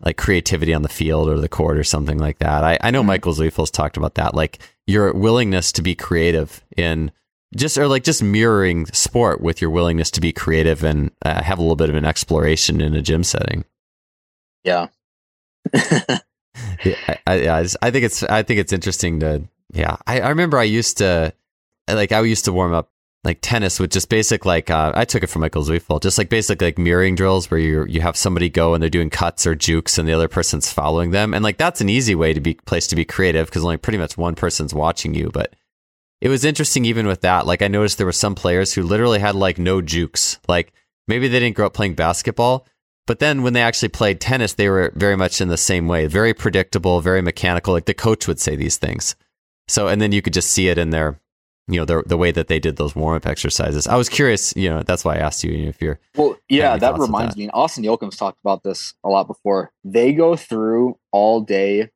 [0.00, 2.64] like creativity on the field or the court or something like that.
[2.64, 3.08] I, I know mm-hmm.
[3.08, 7.10] Michael Zweifel's talked about that, like your willingness to be creative in
[7.56, 11.58] just or like just mirroring sport with your willingness to be creative and uh, have
[11.58, 13.64] a little bit of an exploration in a gym setting.
[14.64, 14.88] Yeah.
[16.84, 19.42] yeah, I, I, I, just, I think it's I think it's interesting to
[19.72, 19.96] yeah.
[20.06, 21.32] I, I remember I used to
[21.88, 22.90] like I used to warm up
[23.24, 26.28] like tennis with just basic like uh, I took it from Michael Zweifel, just like
[26.28, 29.54] basic like mirroring drills where you you have somebody go and they're doing cuts or
[29.54, 32.54] jukes and the other person's following them, and like that's an easy way to be
[32.54, 35.30] place to be creative because only pretty much one person's watching you.
[35.32, 35.54] But
[36.20, 37.46] it was interesting even with that.
[37.46, 40.38] Like I noticed there were some players who literally had like no jukes.
[40.48, 40.72] Like
[41.06, 42.66] maybe they didn't grow up playing basketball,
[43.08, 46.06] but then when they actually played tennis, they were very much in the same way,
[46.06, 47.72] very predictable, very mechanical.
[47.72, 49.16] Like the coach would say these things.
[49.66, 51.18] So and then you could just see it in their
[51.68, 53.86] you know the the way that they did those warm up exercises.
[53.86, 55.98] I was curious, you know, that's why I asked you if you're.
[56.16, 57.40] Well, yeah, that reminds that.
[57.40, 57.48] me.
[57.48, 59.72] Austin Yocum's talked about this a lot before.
[59.84, 61.90] They go through all day,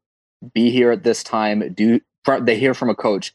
[0.55, 1.75] be here at this time.
[1.75, 2.01] Do
[2.41, 3.35] they hear from a coach?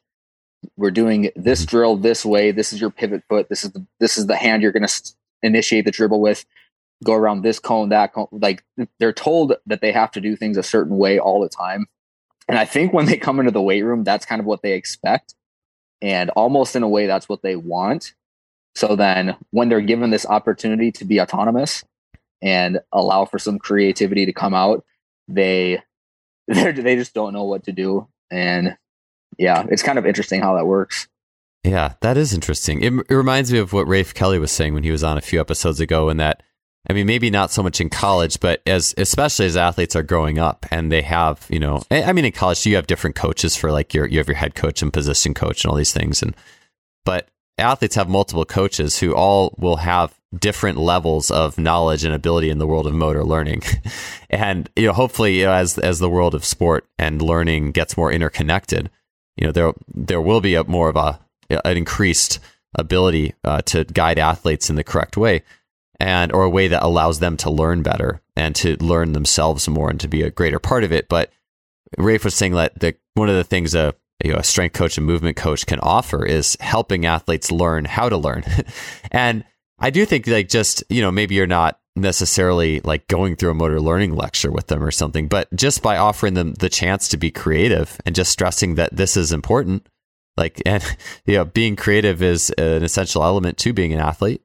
[0.77, 1.69] We're doing this mm-hmm.
[1.69, 2.49] drill this way.
[2.49, 3.49] This is your pivot foot.
[3.49, 5.11] This is the this is the hand you're going to
[5.43, 6.43] initiate the dribble with.
[7.03, 8.27] Go around this cone, that cone.
[8.31, 8.63] Like
[8.99, 11.87] they're told that they have to do things a certain way all the time.
[12.47, 14.73] And I think when they come into the weight room, that's kind of what they
[14.73, 15.35] expect
[16.01, 18.13] and almost in a way, that's what they want.
[18.75, 21.83] So then when they're given this opportunity to be autonomous
[22.41, 24.85] and allow for some creativity to come out,
[25.27, 25.81] they
[26.47, 28.07] they just don't know what to do.
[28.29, 28.77] And
[29.37, 31.07] yeah, it's kind of interesting how that works.
[31.63, 32.81] Yeah, that is interesting.
[32.81, 35.21] It, it reminds me of what Rafe Kelly was saying when he was on a
[35.21, 36.43] few episodes ago, and that
[36.89, 40.39] I mean, maybe not so much in college, but as especially as athletes are growing
[40.39, 43.71] up and they have, you know, I mean, in college you have different coaches for
[43.71, 46.33] like your you have your head coach and position coach and all these things, and
[47.03, 47.27] but
[47.57, 52.57] athletes have multiple coaches who all will have different levels of knowledge and ability in
[52.57, 53.63] the world of motor learning,
[54.29, 57.97] and you know, hopefully, you know, as as the world of sport and learning gets
[57.97, 58.89] more interconnected,
[59.35, 61.19] you know, there there will be a more of a
[61.49, 62.39] an increased
[62.75, 65.41] ability uh, to guide athletes in the correct way
[65.99, 69.89] and or a way that allows them to learn better and to learn themselves more
[69.89, 71.09] and to be a greater part of it.
[71.09, 71.31] But
[71.97, 74.97] Rafe was saying that the, one of the things a, you know, a strength coach
[74.97, 78.43] and movement coach can offer is helping athletes learn how to learn.
[79.11, 79.43] and
[79.79, 83.55] I do think like just, you know, maybe you're not necessarily like going through a
[83.55, 87.17] motor learning lecture with them or something, but just by offering them the chance to
[87.17, 89.87] be creative and just stressing that this is important.
[90.35, 90.83] Like, and,
[91.25, 94.43] you know, being creative is an essential element to being an athlete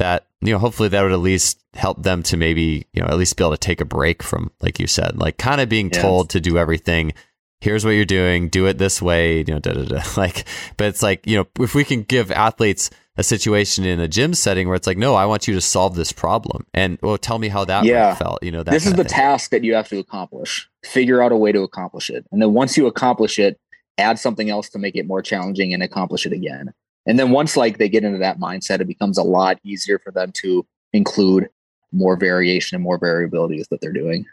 [0.00, 3.16] that you know hopefully that would at least help them to maybe you know at
[3.16, 5.90] least be able to take a break from like you said like kind of being
[5.92, 6.02] yes.
[6.02, 7.12] told to do everything.
[7.60, 8.48] Here's what you're doing.
[8.48, 10.02] Do it this way you know da, da, da.
[10.16, 10.46] like
[10.76, 14.32] but it's like you know if we can give athletes a situation in a gym
[14.32, 16.66] setting where it's like no i want you to solve this problem.
[16.72, 18.14] And well tell me how that yeah.
[18.14, 20.68] felt you know this is the task that you have to accomplish.
[20.82, 22.24] Figure out a way to accomplish it.
[22.32, 23.60] And then once you accomplish it
[23.98, 26.72] add something else to make it more challenging and accomplish it again
[27.06, 30.10] and then once like they get into that mindset, it becomes a lot easier for
[30.10, 31.48] them to include
[31.92, 34.26] more variation and more variability with what they're doing.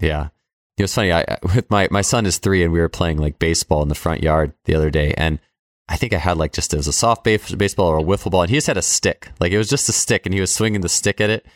[0.00, 0.28] Yeah.
[0.76, 1.12] It was funny.
[1.12, 3.96] I with my my son is three, and we were playing like baseball in the
[3.96, 5.40] front yard the other day, and
[5.88, 8.30] I think I had like just it was a soft base, baseball or a wiffle
[8.30, 9.32] ball, and he just had a stick.
[9.40, 11.46] Like it was just a stick, and he was swinging the stick at it.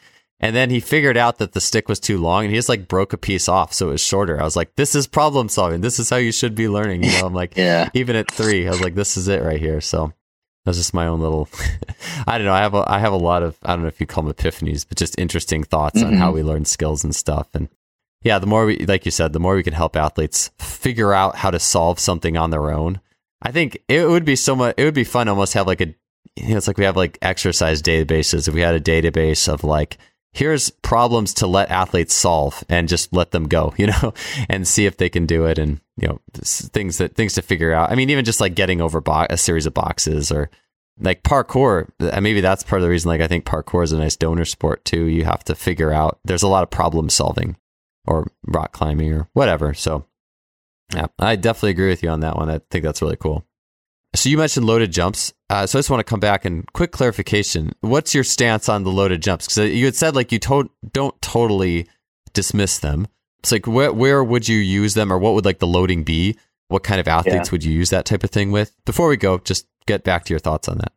[0.41, 2.89] And then he figured out that the stick was too long, and he just like
[2.89, 4.41] broke a piece off, so it was shorter.
[4.41, 5.83] I was like, "This is problem solving.
[5.83, 7.91] This is how you should be learning." You know, I'm like, yeah.
[7.95, 10.13] Even at three, I was like, "This is it right here." So
[10.65, 11.49] that's just my own little.
[12.27, 12.53] I don't know.
[12.53, 14.33] I have a, I have a lot of I don't know if you call them
[14.33, 16.09] epiphanies, but just interesting thoughts mm-hmm.
[16.09, 16.37] on how mm-hmm.
[16.37, 17.49] we learn skills and stuff.
[17.55, 17.69] And
[18.23, 21.37] yeah, the more we, like you said, the more we can help athletes figure out
[21.37, 23.01] how to solve something on their own.
[23.43, 24.75] I think it would be so much.
[24.79, 25.95] It would be fun almost have like a.
[26.37, 28.49] You know, it's like we have like exercise databases.
[28.49, 29.99] If we had a database of like
[30.33, 34.15] here's problems to let athletes solve and just let them go, you know,
[34.49, 37.73] and see if they can do it and, you know, things that things to figure
[37.73, 37.91] out.
[37.91, 40.51] I mean, even just like getting over bo- a series of boxes or
[41.01, 41.89] like parkour,
[42.21, 44.85] maybe that's part of the reason like I think parkour is a nice donor sport
[44.85, 45.05] too.
[45.07, 47.57] You have to figure out there's a lot of problem solving
[48.07, 49.75] or rock climbing or whatever.
[49.75, 50.07] So
[50.95, 52.51] yeah, I definitely agree with you on that one.
[52.51, 53.47] I think that's really cool.
[54.15, 55.33] So you mentioned loaded jumps.
[55.49, 57.73] Uh, so I just want to come back and quick clarification.
[57.81, 59.47] What's your stance on the loaded jumps?
[59.47, 61.89] Because you had said like you to- don't totally
[62.33, 63.09] dismiss them.
[63.41, 66.37] It's like where where would you use them, or what would like the loading be?
[66.69, 67.53] What kind of athletes yeah.
[67.53, 68.75] would you use that type of thing with?
[68.85, 70.93] Before we go, just get back to your thoughts on that.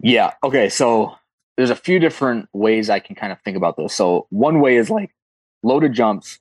[0.00, 0.32] Yeah.
[0.42, 0.68] Okay.
[0.68, 1.16] So
[1.56, 3.94] there's a few different ways I can kind of think about this.
[3.94, 5.14] So one way is like
[5.62, 6.38] loaded jumps.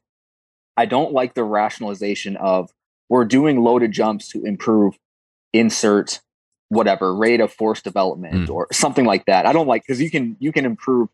[0.76, 2.72] I don't like the rationalization of
[3.08, 4.98] we're doing loaded jumps to improve
[5.58, 6.20] insert
[6.70, 8.54] whatever rate of force development mm.
[8.54, 9.46] or something like that.
[9.46, 11.10] I don't like because you can you can improve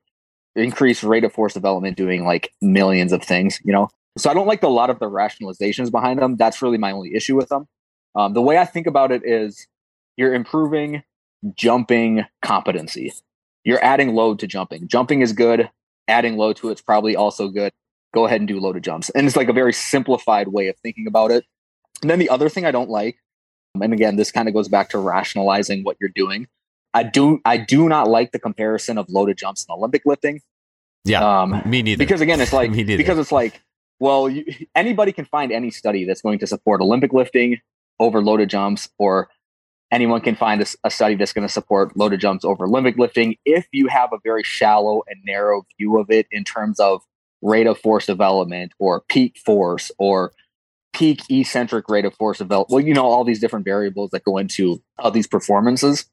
[0.56, 3.90] increase rate of force development doing like millions of things, you know.
[4.18, 6.36] So I don't like a lot of the rationalizations behind them.
[6.36, 7.68] That's really my only issue with them.
[8.16, 9.68] Um, the way I think about it is
[10.18, 11.04] you're improving
[11.56, 13.14] jumping competency.
[13.64, 14.88] You're adding load to jumping.
[14.88, 15.70] Jumping is good.
[16.08, 17.72] Adding load to it's probably also good.
[18.14, 19.10] Go ahead and do loaded jumps.
[19.12, 21.46] And it's like a very simplified way of thinking about it.
[22.02, 23.18] And then the other thing I don't like,
[23.80, 26.48] and again, this kind of goes back to rationalizing what you're doing.
[26.94, 30.42] I do I do not like the comparison of loaded jumps and Olympic lifting.
[31.06, 31.98] Yeah, um, me neither.
[31.98, 33.62] Because again, it's like because it's like
[34.00, 34.44] well, you,
[34.76, 37.60] anybody can find any study that's going to support Olympic lifting
[38.00, 39.30] over loaded jumps, or
[39.92, 43.36] anyone can find a, a study that's going to support loaded jumps over Olympic lifting
[43.46, 47.02] if you have a very shallow and narrow view of it in terms of
[47.42, 50.32] rate of force development or peak force or
[50.94, 52.72] peak eccentric rate of force development.
[52.72, 56.06] Well, you know, all these different variables that go into all these performances.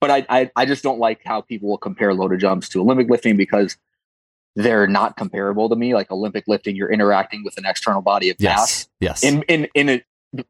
[0.00, 3.08] But I, I, I just don't like how people will compare loaded jumps to Olympic
[3.08, 3.76] lifting because
[4.54, 5.94] they're not comparable to me.
[5.94, 8.58] Like Olympic lifting, you're interacting with an external body of yes.
[8.58, 8.88] mass.
[9.00, 9.24] Yes.
[9.24, 10.04] In in in a,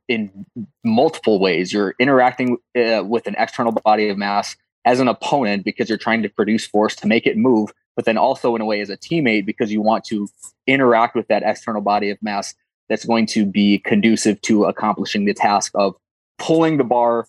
[0.08, 0.46] in
[0.84, 1.72] multiple ways.
[1.72, 6.22] You're interacting uh, with an external body of mass as an opponent because you're trying
[6.22, 8.96] to produce force to make it move, but then also in a way as a
[8.96, 10.28] teammate because you want to
[10.66, 12.54] interact with that external body of mass
[12.88, 15.96] that's going to be conducive to accomplishing the task of
[16.38, 17.26] pulling the bar,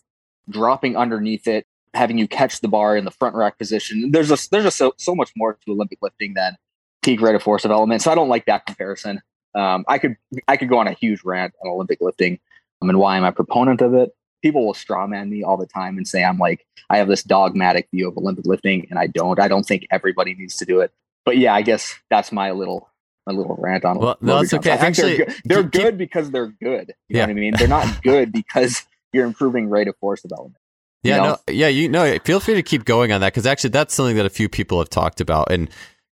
[0.49, 4.11] dropping underneath it, having you catch the bar in the front rack position.
[4.11, 6.55] There's a there's just so, so much more to Olympic lifting than
[7.01, 8.01] peak rate of force development.
[8.01, 9.21] So I don't like that comparison.
[9.55, 12.39] Um, I could I could go on a huge rant on Olympic lifting
[12.81, 14.11] um, and why I'm a proponent of it.
[14.43, 17.89] People will strawman me all the time and say I'm like I have this dogmatic
[17.91, 19.39] view of Olympic lifting, and I don't.
[19.39, 20.91] I don't think everybody needs to do it.
[21.25, 22.89] But yeah, I guess that's my little
[23.27, 23.99] my little rant on.
[23.99, 24.71] Well, no, that's okay.
[24.71, 26.93] Actually, they're, good, they're keep, good because they're good.
[27.09, 27.25] You yeah.
[27.25, 27.53] know what I mean?
[27.57, 30.55] They're not good because you're improving rate of force development.
[31.03, 31.27] Yeah, you know?
[31.29, 34.15] no, yeah, you know, feel free to keep going on that because actually that's something
[34.15, 35.69] that a few people have talked about, and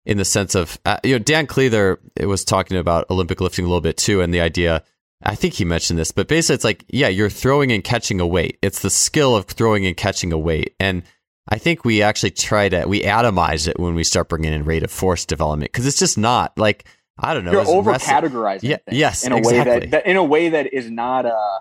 [0.07, 3.69] in the sense of uh, you know Dan Cleather was talking about Olympic lifting a
[3.69, 4.83] little bit too, and the idea.
[5.23, 8.27] I think he mentioned this, but basically it's like yeah, you're throwing and catching a
[8.27, 8.59] weight.
[8.63, 11.03] It's the skill of throwing and catching a weight, and
[11.47, 14.83] I think we actually try to we atomize it when we start bringing in rate
[14.83, 16.87] of force development because it's just not like
[17.23, 17.53] I don't know.
[17.53, 18.63] You're over categorizing.
[18.63, 19.73] Yeah, yes, in a exactly.
[19.73, 21.61] way that, that, in a way that is not uh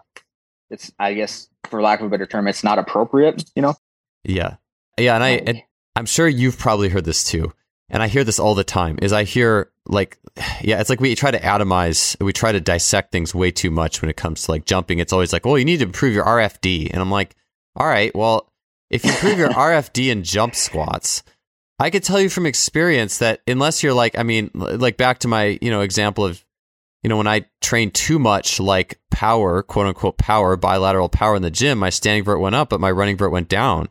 [0.70, 3.50] it's I guess for lack of a better term, it's not appropriate.
[3.56, 3.76] You know.
[4.24, 4.56] Yeah,
[4.98, 5.64] yeah, and I and
[5.96, 7.54] I'm sure you've probably heard this too
[7.90, 10.18] and I hear this all the time, is I hear like,
[10.62, 14.02] yeah, it's like we try to atomize, we try to dissect things way too much
[14.02, 15.00] when it comes to like jumping.
[15.00, 16.92] It's always like, well, you need to improve your RFD.
[16.92, 17.36] And I'm like,
[17.76, 18.52] all right, well,
[18.90, 21.24] if you improve your RFD in jump squats,
[21.80, 25.28] I could tell you from experience that unless you're like, I mean, like back to
[25.28, 26.44] my, you know, example of,
[27.04, 31.42] you know, when I trained too much like power, quote unquote power, bilateral power in
[31.42, 33.88] the gym, my standing vert went up, but my running vert went down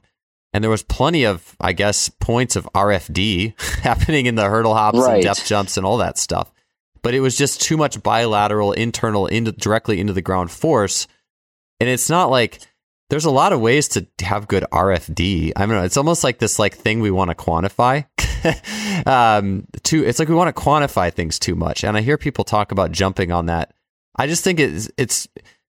[0.53, 4.99] and there was plenty of, I guess, points of RFD happening in the hurdle hops
[4.99, 5.14] right.
[5.14, 6.53] and depth jumps and all that stuff.
[7.03, 11.07] But it was just too much bilateral, internal, into directly into the ground force.
[11.80, 12.61] And it's not like
[13.11, 15.52] there's a lot of ways to have good RFD.
[15.56, 15.82] I don't know.
[15.82, 18.06] It's almost like this like thing we want to quantify.
[19.06, 21.84] um, too, it's like we want to quantify things too much.
[21.84, 23.72] And I hear people talk about jumping on that.
[24.16, 25.28] I just think it's it's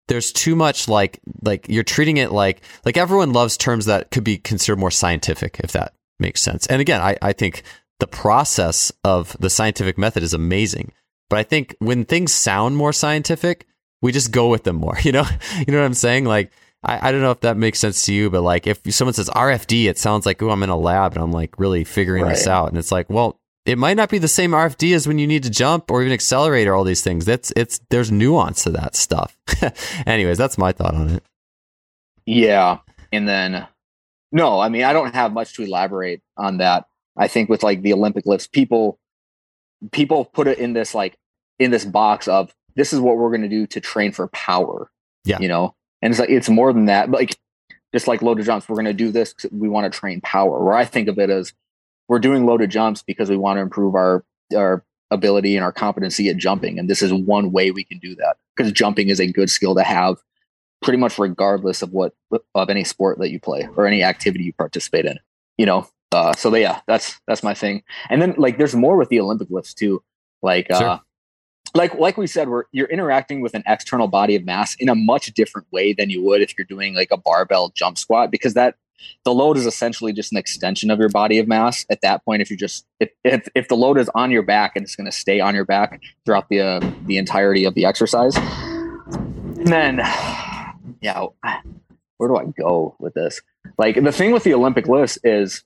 [0.07, 4.23] there's too much like like you're treating it like like everyone loves terms that could
[4.23, 7.63] be considered more scientific if that makes sense and again i, I think
[7.99, 10.91] the process of the scientific method is amazing
[11.29, 13.67] but i think when things sound more scientific
[14.01, 15.25] we just go with them more you know
[15.57, 16.51] you know what i'm saying like
[16.87, 19.29] I, I don't know if that makes sense to you but like if someone says
[19.29, 22.35] rfd it sounds like oh i'm in a lab and i'm like really figuring right.
[22.35, 25.19] this out and it's like well it might not be the same RFD as when
[25.19, 27.25] you need to jump or even accelerate or all these things.
[27.25, 29.37] That's it's there's nuance to that stuff.
[30.07, 31.23] Anyways, that's my thought on it.
[32.25, 32.79] Yeah,
[33.11, 33.67] and then
[34.31, 36.85] no, I mean I don't have much to elaborate on that.
[37.17, 38.99] I think with like the Olympic lifts, people
[39.91, 41.17] people put it in this like
[41.59, 44.89] in this box of this is what we're going to do to train for power.
[45.25, 47.09] Yeah, you know, and it's like it's more than that.
[47.11, 47.37] But like
[47.93, 49.33] just like loaded jumps, we're going to do this.
[49.51, 50.63] we want to train power.
[50.63, 51.53] Where I think of it as
[52.07, 54.23] we're doing loaded jumps because we want to improve our
[54.55, 58.13] our ability and our competency at jumping and this is one way we can do
[58.15, 60.17] that because jumping is a good skill to have
[60.81, 62.13] pretty much regardless of what
[62.55, 65.17] of any sport that you play or any activity you participate in
[65.57, 69.07] you know uh, so yeah that's that's my thing and then like there's more with
[69.07, 70.03] the olympic lifts too
[70.41, 70.89] like sure.
[70.89, 70.99] uh
[71.77, 74.95] like like we said we're you're interacting with an external body of mass in a
[74.95, 78.53] much different way than you would if you're doing like a barbell jump squat because
[78.55, 78.75] that
[79.23, 82.41] the load is essentially just an extension of your body of mass at that point.
[82.41, 85.05] If you just if if, if the load is on your back and it's going
[85.05, 89.97] to stay on your back throughout the uh, the entirety of the exercise and then
[91.01, 91.27] yeah
[92.17, 93.41] where do i go with this?
[93.77, 95.63] Like the thing with the olympic lifts is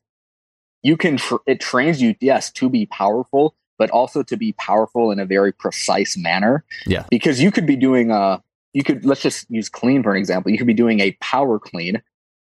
[0.84, 5.12] you can tr- it trains you yes to be powerful but also to be powerful
[5.12, 8.42] in a very precise manner yeah because you could be doing a
[8.74, 11.60] you could let's just use clean for an example you could be doing a power
[11.60, 12.02] clean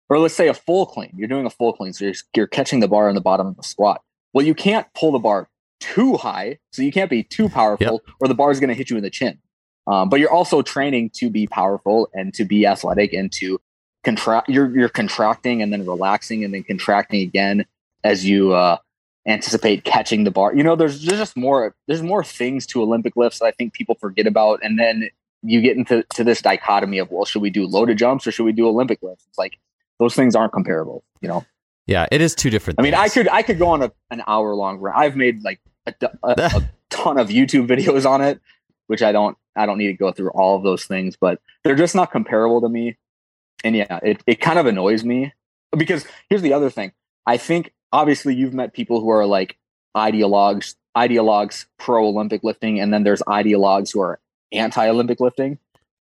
[0.08, 1.12] or let's say a full clean.
[1.16, 3.56] You're doing a full clean, so you're, you're catching the bar on the bottom of
[3.56, 4.02] the squat.
[4.32, 5.48] Well, you can't pull the bar
[5.80, 8.14] too high, so you can't be too powerful, yep.
[8.20, 9.38] or the bar is going to hit you in the chin.
[9.86, 13.60] Um, but you're also training to be powerful and to be athletic and to
[14.02, 14.48] contract.
[14.48, 17.66] You're you're contracting and then relaxing and then contracting again
[18.02, 18.78] as you uh,
[19.26, 20.54] anticipate catching the bar.
[20.54, 23.72] You know, there's, there's just more there's more things to Olympic lifts that I think
[23.72, 25.08] people forget about, and then
[25.42, 28.44] you get into to this dichotomy of well, should we do loaded jumps or should
[28.44, 29.24] we do Olympic lifts?
[29.28, 29.58] It's like
[29.98, 31.04] those things aren't comparable.
[31.20, 31.44] You know.
[31.86, 32.80] Yeah, it is two different.
[32.80, 34.94] I mean, I could I could go on a, an hour long run.
[34.96, 38.40] I've made like a, a, a ton of YouTube videos on it,
[38.86, 41.74] which I don't I don't need to go through all of those things, but they're
[41.74, 42.96] just not comparable to me.
[43.62, 45.32] And yeah, it, it kind of annoys me
[45.76, 46.92] because here's the other thing.
[47.26, 49.56] I think obviously you've met people who are like
[49.96, 54.18] ideologues, ideologues pro Olympic lifting, and then there's ideologues who are
[54.52, 55.58] anti Olympic lifting.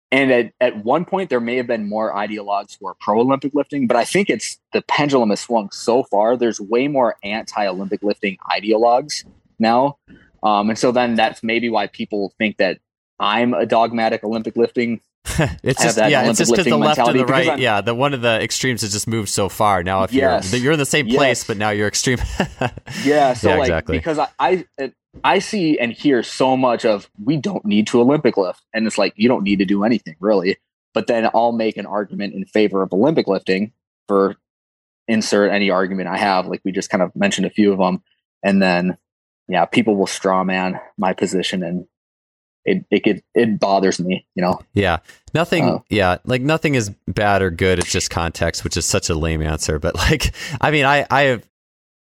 [0.10, 3.54] And at, at one point, there may have been more ideologues who are pro Olympic
[3.54, 6.38] lifting, but I think it's the pendulum has swung so far.
[6.38, 9.26] There's way more anti Olympic lifting ideologues
[9.60, 9.98] now.
[10.42, 12.80] Um, and so then that's maybe why people think that
[13.20, 15.02] I'm a dogmatic Olympic lifting.
[15.64, 18.14] it's just yeah, Olympic it's just because the left or the right, yeah, the one
[18.14, 19.82] of the extremes has just moved so far.
[19.84, 22.18] Now, if yes, you're you're in the same place, but now you're extreme.
[23.06, 23.98] yeah, so yeah, like exactly.
[23.98, 24.92] because I, I
[25.24, 28.98] I see and hear so much of we don't need to Olympic lift, and it's
[28.98, 30.58] like you don't need to do anything really.
[30.94, 33.72] But then I'll make an argument in favor of Olympic lifting
[34.08, 34.36] for
[35.08, 38.04] insert any argument I have, like we just kind of mentioned a few of them,
[38.44, 38.98] and then
[39.48, 41.86] yeah, people will straw man my position and
[42.66, 44.60] it it could, it bothers me, you know.
[44.74, 44.98] Yeah,
[45.34, 45.66] nothing.
[45.66, 47.80] Uh, yeah, like nothing is bad or good.
[47.80, 49.80] It's just context, which is such a lame answer.
[49.80, 51.48] But like, I mean, I I have.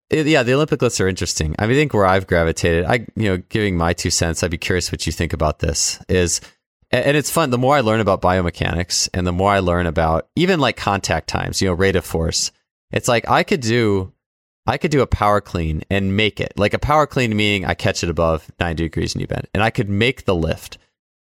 [0.10, 1.56] It, yeah, the Olympic lifts are interesting.
[1.60, 4.49] I, mean, I think where I've gravitated, I you know, giving my two cents, I'd
[4.49, 5.99] be curious what you think about this.
[6.10, 6.41] Is
[6.91, 7.52] and it's fun.
[7.52, 11.27] The more I learn about biomechanics, and the more I learn about even like contact
[11.27, 12.52] times, you know, rate of force.
[12.91, 14.11] It's like I could do
[14.69, 17.73] I could do a power clean and make it like a power clean, meaning I
[17.73, 20.77] catch it above 90 degrees knee bend, and I could make the lift.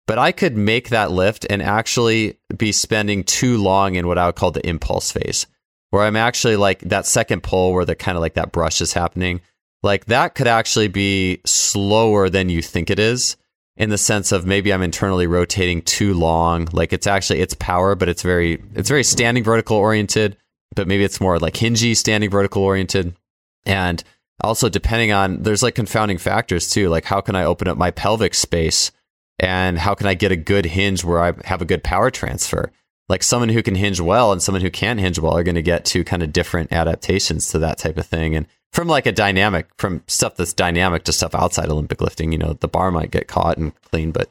[0.07, 4.27] But I could make that lift and actually be spending too long in what I
[4.27, 5.47] would call the impulse phase,
[5.89, 8.93] where I'm actually like that second pull where the kind of like that brush is
[8.93, 9.41] happening.
[9.83, 13.39] Like that could actually be slower than you think it is
[13.79, 16.69] in the sense of maybe I'm internally rotating too long.
[16.71, 20.37] Like it's actually it's power, but it's very it's very standing vertical oriented,
[20.77, 23.17] but maybe it's more like hingy standing vertical oriented.
[23.65, 24.03] And
[24.43, 27.91] also depending on there's like confounding factors too, like how can I open up my
[27.91, 28.91] pelvic space
[29.39, 32.71] and how can I get a good hinge where I have a good power transfer?
[33.09, 35.63] Like someone who can hinge well and someone who can't hinge well are going to
[35.63, 38.35] get two kind of different adaptations to that type of thing.
[38.35, 42.39] And from like a dynamic, from stuff that's dynamic to stuff outside Olympic lifting, you
[42.39, 44.13] know, the bar might get caught and clean.
[44.13, 44.31] But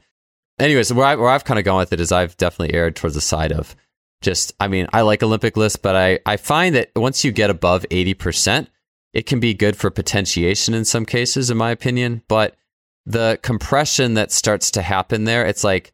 [0.60, 3.16] anyways, where, I, where I've kind of gone with it is I've definitely erred towards
[3.16, 3.76] the side of
[4.22, 7.50] just, I mean, I like Olympic lifts, but I, I find that once you get
[7.50, 8.68] above 80%,
[9.14, 12.24] it can be good for potentiation in some cases, in my opinion.
[12.28, 12.56] But
[13.06, 15.94] the compression that starts to happen there, it's like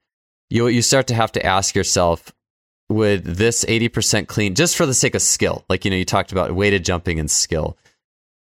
[0.49, 2.31] you you start to have to ask yourself,
[2.89, 5.65] would this 80% clean just for the sake of skill?
[5.69, 7.77] Like, you know, you talked about weighted jumping and skill.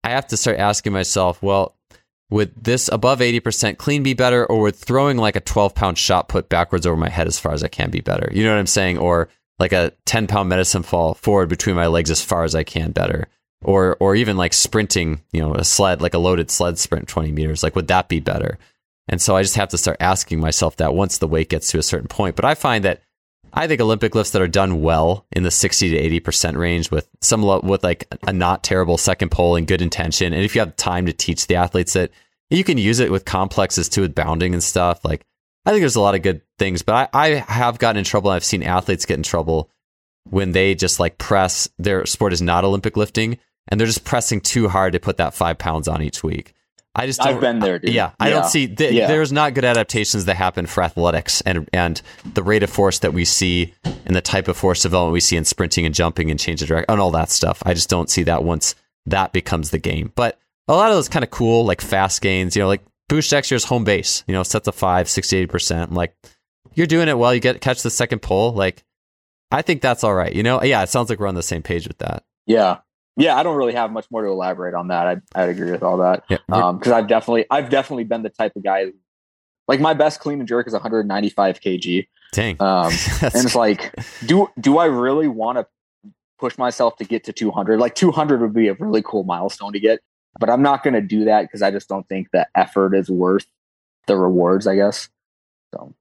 [0.03, 1.75] I have to start asking myself, well,
[2.29, 6.27] would this above 80% clean be better or would throwing like a 12 pound shot
[6.27, 8.29] put backwards over my head as far as I can be better?
[8.31, 8.97] You know what I'm saying?
[8.97, 9.29] Or
[9.59, 12.91] like a 10 pound medicine fall forward between my legs as far as I can
[12.91, 13.27] better
[13.63, 17.31] or or even like sprinting, you know, a sled like a loaded sled sprint 20
[17.31, 18.57] meters, like would that be better?
[19.09, 21.79] And so I just have to start asking myself that once the weight gets to
[21.79, 22.35] a certain point.
[22.35, 23.01] But I find that
[23.53, 27.07] I think Olympic lifts that are done well in the 60 to 80% range with
[27.21, 30.33] some with like a not terrible second pull and good intention.
[30.33, 32.11] And if you have time to teach the athletes it,
[32.49, 35.03] you can use it with complexes too, with bounding and stuff.
[35.03, 35.25] Like
[35.65, 38.29] I think there's a lot of good things, but I, I have gotten in trouble.
[38.29, 39.69] I've seen athletes get in trouble
[40.29, 44.41] when they just like press their sport is not Olympic lifting and they're just pressing
[44.41, 46.53] too hard to put that five pounds on each week.
[46.97, 47.93] I just I've been there, dude.
[47.93, 48.33] Yeah, I yeah.
[48.33, 49.05] don't see th- yeah.
[49.05, 52.01] there's not good adaptations that happen for athletics and and
[52.33, 55.37] the rate of force that we see and the type of force development we see
[55.37, 57.61] in sprinting and jumping and change of direction and all that stuff.
[57.63, 58.73] I just don't see that once
[59.05, 60.11] that becomes the game.
[60.15, 63.19] But a lot of those kind of cool like fast gains, you know, like Boo
[63.19, 65.91] Schexnayder's home base, you know, sets of five, 68%.
[65.91, 66.15] Like,
[66.73, 67.33] you're doing it well.
[67.33, 68.53] You get catch the second pull.
[68.53, 68.83] Like,
[69.51, 70.33] I think that's all right.
[70.33, 72.23] You know, yeah, it sounds like we're on the same page with that.
[72.47, 72.79] Yeah
[73.17, 75.07] yeah, I don't really have much more to elaborate on that.
[75.07, 76.23] I I agree with all that.
[76.29, 76.37] Yeah.
[76.49, 78.91] Um, because I've definitely I've definitely been the type of guy
[79.67, 82.07] like my best clean and jerk is 195 kg.
[82.31, 82.61] Dang.
[82.61, 82.91] Um,
[83.21, 83.93] and it's like,
[84.25, 85.67] do do I really want to
[86.39, 87.79] push myself to get to 200?
[87.79, 89.99] Like 200 would be a really cool milestone to get,
[90.39, 93.09] but I'm not going to do that because I just don't think the effort is
[93.09, 93.47] worth
[94.05, 94.67] the rewards.
[94.67, 95.09] I guess.
[95.73, 95.93] So,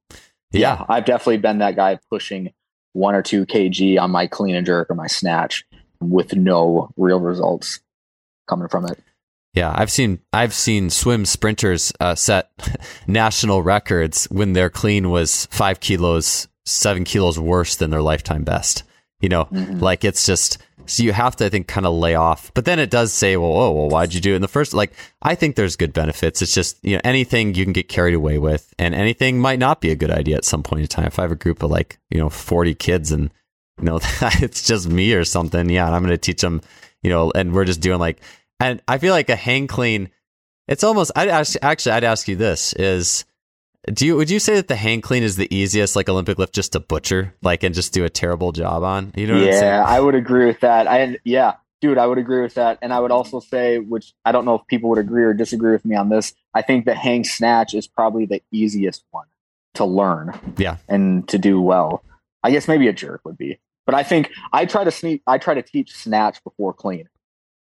[0.53, 0.79] yeah.
[0.79, 2.53] yeah, I've definitely been that guy pushing
[2.93, 5.65] one or two kg on my clean and jerk or my snatch
[6.01, 7.81] with no real results
[8.49, 8.99] coming from it.
[9.57, 12.51] Yeah, I've seen I've seen swim sprinters uh, set
[13.07, 18.83] national records when their clean was five kilos, seven kilos worse than their lifetime best.
[19.21, 19.79] You know, mm-hmm.
[19.79, 22.53] like it's just so you have to I think kind of lay off.
[22.53, 24.75] But then it does say, well, oh, well, why'd you do it in the first?
[24.75, 24.93] Like
[25.23, 26.43] I think there's good benefits.
[26.43, 29.81] It's just you know anything you can get carried away with, and anything might not
[29.81, 31.07] be a good idea at some point in time.
[31.07, 33.31] If I have a group of like you know 40 kids and
[33.81, 36.61] you know it's just me or something, yeah, and I'm going to teach them,
[37.03, 38.21] you know, and we're just doing like
[38.61, 40.11] and I feel like a hang clean,
[40.69, 43.25] it's almost, I'd ask, actually, I'd ask you this is,
[43.93, 46.55] do you, would you say that the hang clean is the easiest, like Olympic lift,
[46.55, 49.13] just to butcher, like, and just do a terrible job on?
[49.15, 50.89] You know what yeah, I would agree with that.
[50.89, 52.79] I, yeah, dude, I would agree with that.
[52.83, 55.73] And I would also say, which I don't know if people would agree or disagree
[55.73, 59.27] with me on this, I think the hang snatch is probably the easiest one
[59.75, 60.39] to learn.
[60.57, 60.79] Yeah.
[60.89, 62.03] And to do well.
[62.43, 63.59] I guess maybe a jerk would be.
[63.87, 67.09] But I think I try to sneak I try to teach snatch before clean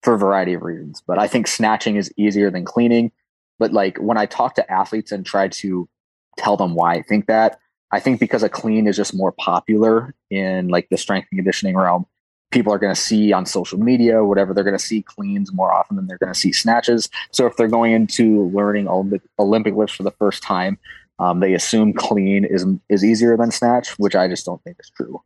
[0.03, 1.03] for a variety of reasons.
[1.07, 3.13] But I think snatching is easier than cleaning.
[3.59, 5.89] But like when I talk to athletes and try to
[6.37, 7.59] tell them why I think that,
[7.91, 11.77] I think because a clean is just more popular in like the strength and conditioning
[11.77, 12.07] realm.
[12.51, 15.71] People are going to see on social media, whatever, they're going to see cleans more
[15.71, 17.11] often than they're going to see snatches.
[17.31, 20.79] So if they're going into learning Olympic, Olympic lifts for the first time,
[21.19, 24.91] um, they assume clean is is easier than snatch, which I just don't think is
[24.97, 25.21] true.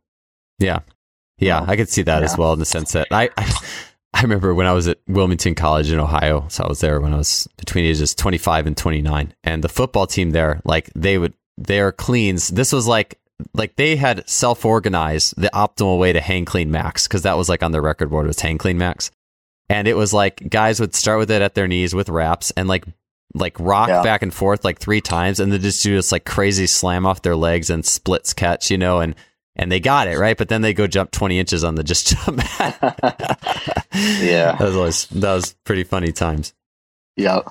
[0.59, 0.79] Yeah,
[1.37, 2.25] yeah, I could see that yeah.
[2.25, 3.53] as well in the sense that I, I
[4.13, 6.45] I remember when I was at Wilmington College in Ohio.
[6.49, 9.33] So I was there when I was between ages 25 and 29.
[9.43, 13.19] And the football team there, like they would, their cleans, this was like,
[13.55, 17.49] like they had self organized the optimal way to hang clean max because that was
[17.49, 19.09] like on their record board was hang clean max.
[19.67, 22.69] And it was like guys would start with it at their knees with wraps and
[22.69, 22.85] like,
[23.33, 24.03] like rock yeah.
[24.03, 27.23] back and forth like three times and then just do this like crazy slam off
[27.23, 29.15] their legs and splits catch, you know, and
[29.55, 32.07] and they got it right, but then they go jump twenty inches on the just
[32.07, 32.37] jump.
[33.93, 36.53] yeah, that was always, that was pretty funny times.
[37.15, 37.41] Yeah.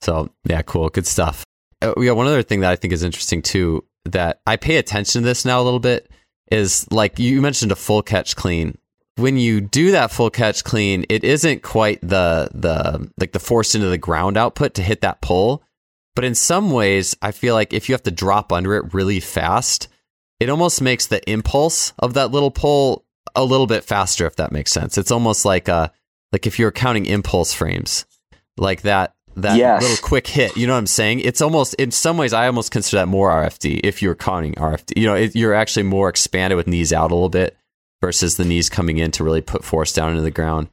[0.00, 1.44] So yeah, cool, good stuff.
[1.80, 5.22] Uh, yeah, one other thing that I think is interesting too that I pay attention
[5.22, 6.10] to this now a little bit
[6.50, 8.76] is like you mentioned a full catch clean.
[9.16, 13.74] When you do that full catch clean, it isn't quite the the like the force
[13.74, 15.62] into the ground output to hit that pull.
[16.14, 19.20] But in some ways, I feel like if you have to drop under it really
[19.20, 19.88] fast,
[20.42, 23.04] it almost makes the impulse of that little pull
[23.36, 24.98] a little bit faster, if that makes sense.
[24.98, 25.88] It's almost like uh
[26.32, 28.06] like if you're counting impulse frames,
[28.56, 29.82] like that that yes.
[29.82, 30.56] little quick hit.
[30.56, 31.20] You know what I'm saying?
[31.20, 34.98] It's almost in some ways I almost consider that more RFD if you're counting RFD.
[34.98, 37.56] You know, it, you're actually more expanded with knees out a little bit
[38.00, 40.68] versus the knees coming in to really put force down into the ground.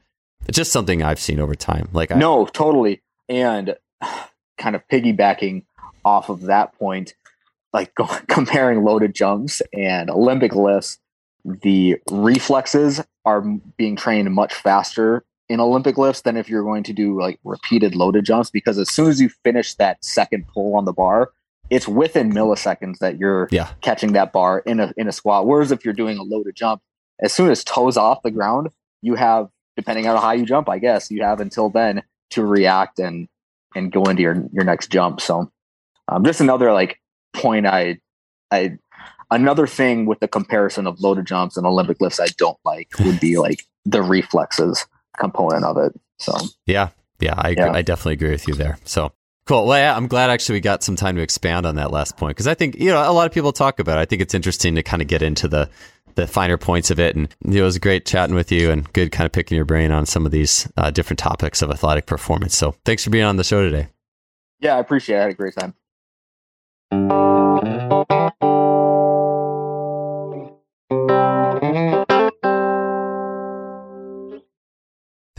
[0.48, 1.88] It's just something I've seen over time.
[1.92, 3.76] Like I, no, totally, and
[4.58, 5.62] kind of piggybacking
[6.04, 7.14] off of that point
[7.72, 10.98] like go, comparing loaded jumps and Olympic lifts,
[11.44, 13.42] the reflexes are
[13.76, 17.94] being trained much faster in Olympic lifts than if you're going to do like repeated
[17.94, 21.32] loaded jumps because as soon as you finish that second pull on the bar,
[21.70, 23.70] it's within milliseconds that you're yeah.
[23.80, 25.46] catching that bar in a in a squat.
[25.46, 26.82] Whereas if you're doing a loaded jump,
[27.20, 28.68] as soon as toes off the ground,
[29.02, 32.44] you have depending on how high you jump, I guess you have until then to
[32.44, 33.28] react and
[33.74, 35.20] and go into your your next jump.
[35.20, 35.50] So
[36.08, 37.00] um, just another like
[37.32, 37.98] point I
[38.50, 38.78] I
[39.30, 43.20] another thing with the comparison of loaded jumps and Olympic lifts I don't like would
[43.20, 44.86] be like the reflexes
[45.18, 45.98] component of it.
[46.18, 46.36] So
[46.66, 46.90] yeah,
[47.20, 47.72] yeah, I yeah.
[47.72, 48.78] I definitely agree with you there.
[48.84, 49.12] So
[49.46, 49.66] cool.
[49.66, 52.36] Well, yeah, I'm glad actually we got some time to expand on that last point
[52.36, 53.98] because I think you know a lot of people talk about.
[53.98, 54.02] it.
[54.02, 55.70] I think it's interesting to kind of get into the
[56.16, 59.26] the finer points of it, and it was great chatting with you and good kind
[59.26, 62.56] of picking your brain on some of these uh, different topics of athletic performance.
[62.56, 63.88] So thanks for being on the show today.
[64.60, 65.18] Yeah, I appreciate it.
[65.18, 65.74] I had a great time.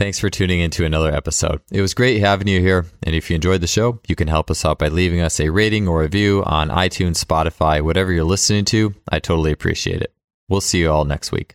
[0.02, 1.60] Thanks for tuning into another episode.
[1.70, 2.86] It was great having you here.
[3.02, 5.50] And if you enjoyed the show, you can help us out by leaving us a
[5.50, 8.94] rating or a review on iTunes, Spotify, whatever you're listening to.
[9.08, 10.12] I totally appreciate it.
[10.48, 11.54] We'll see you all next week.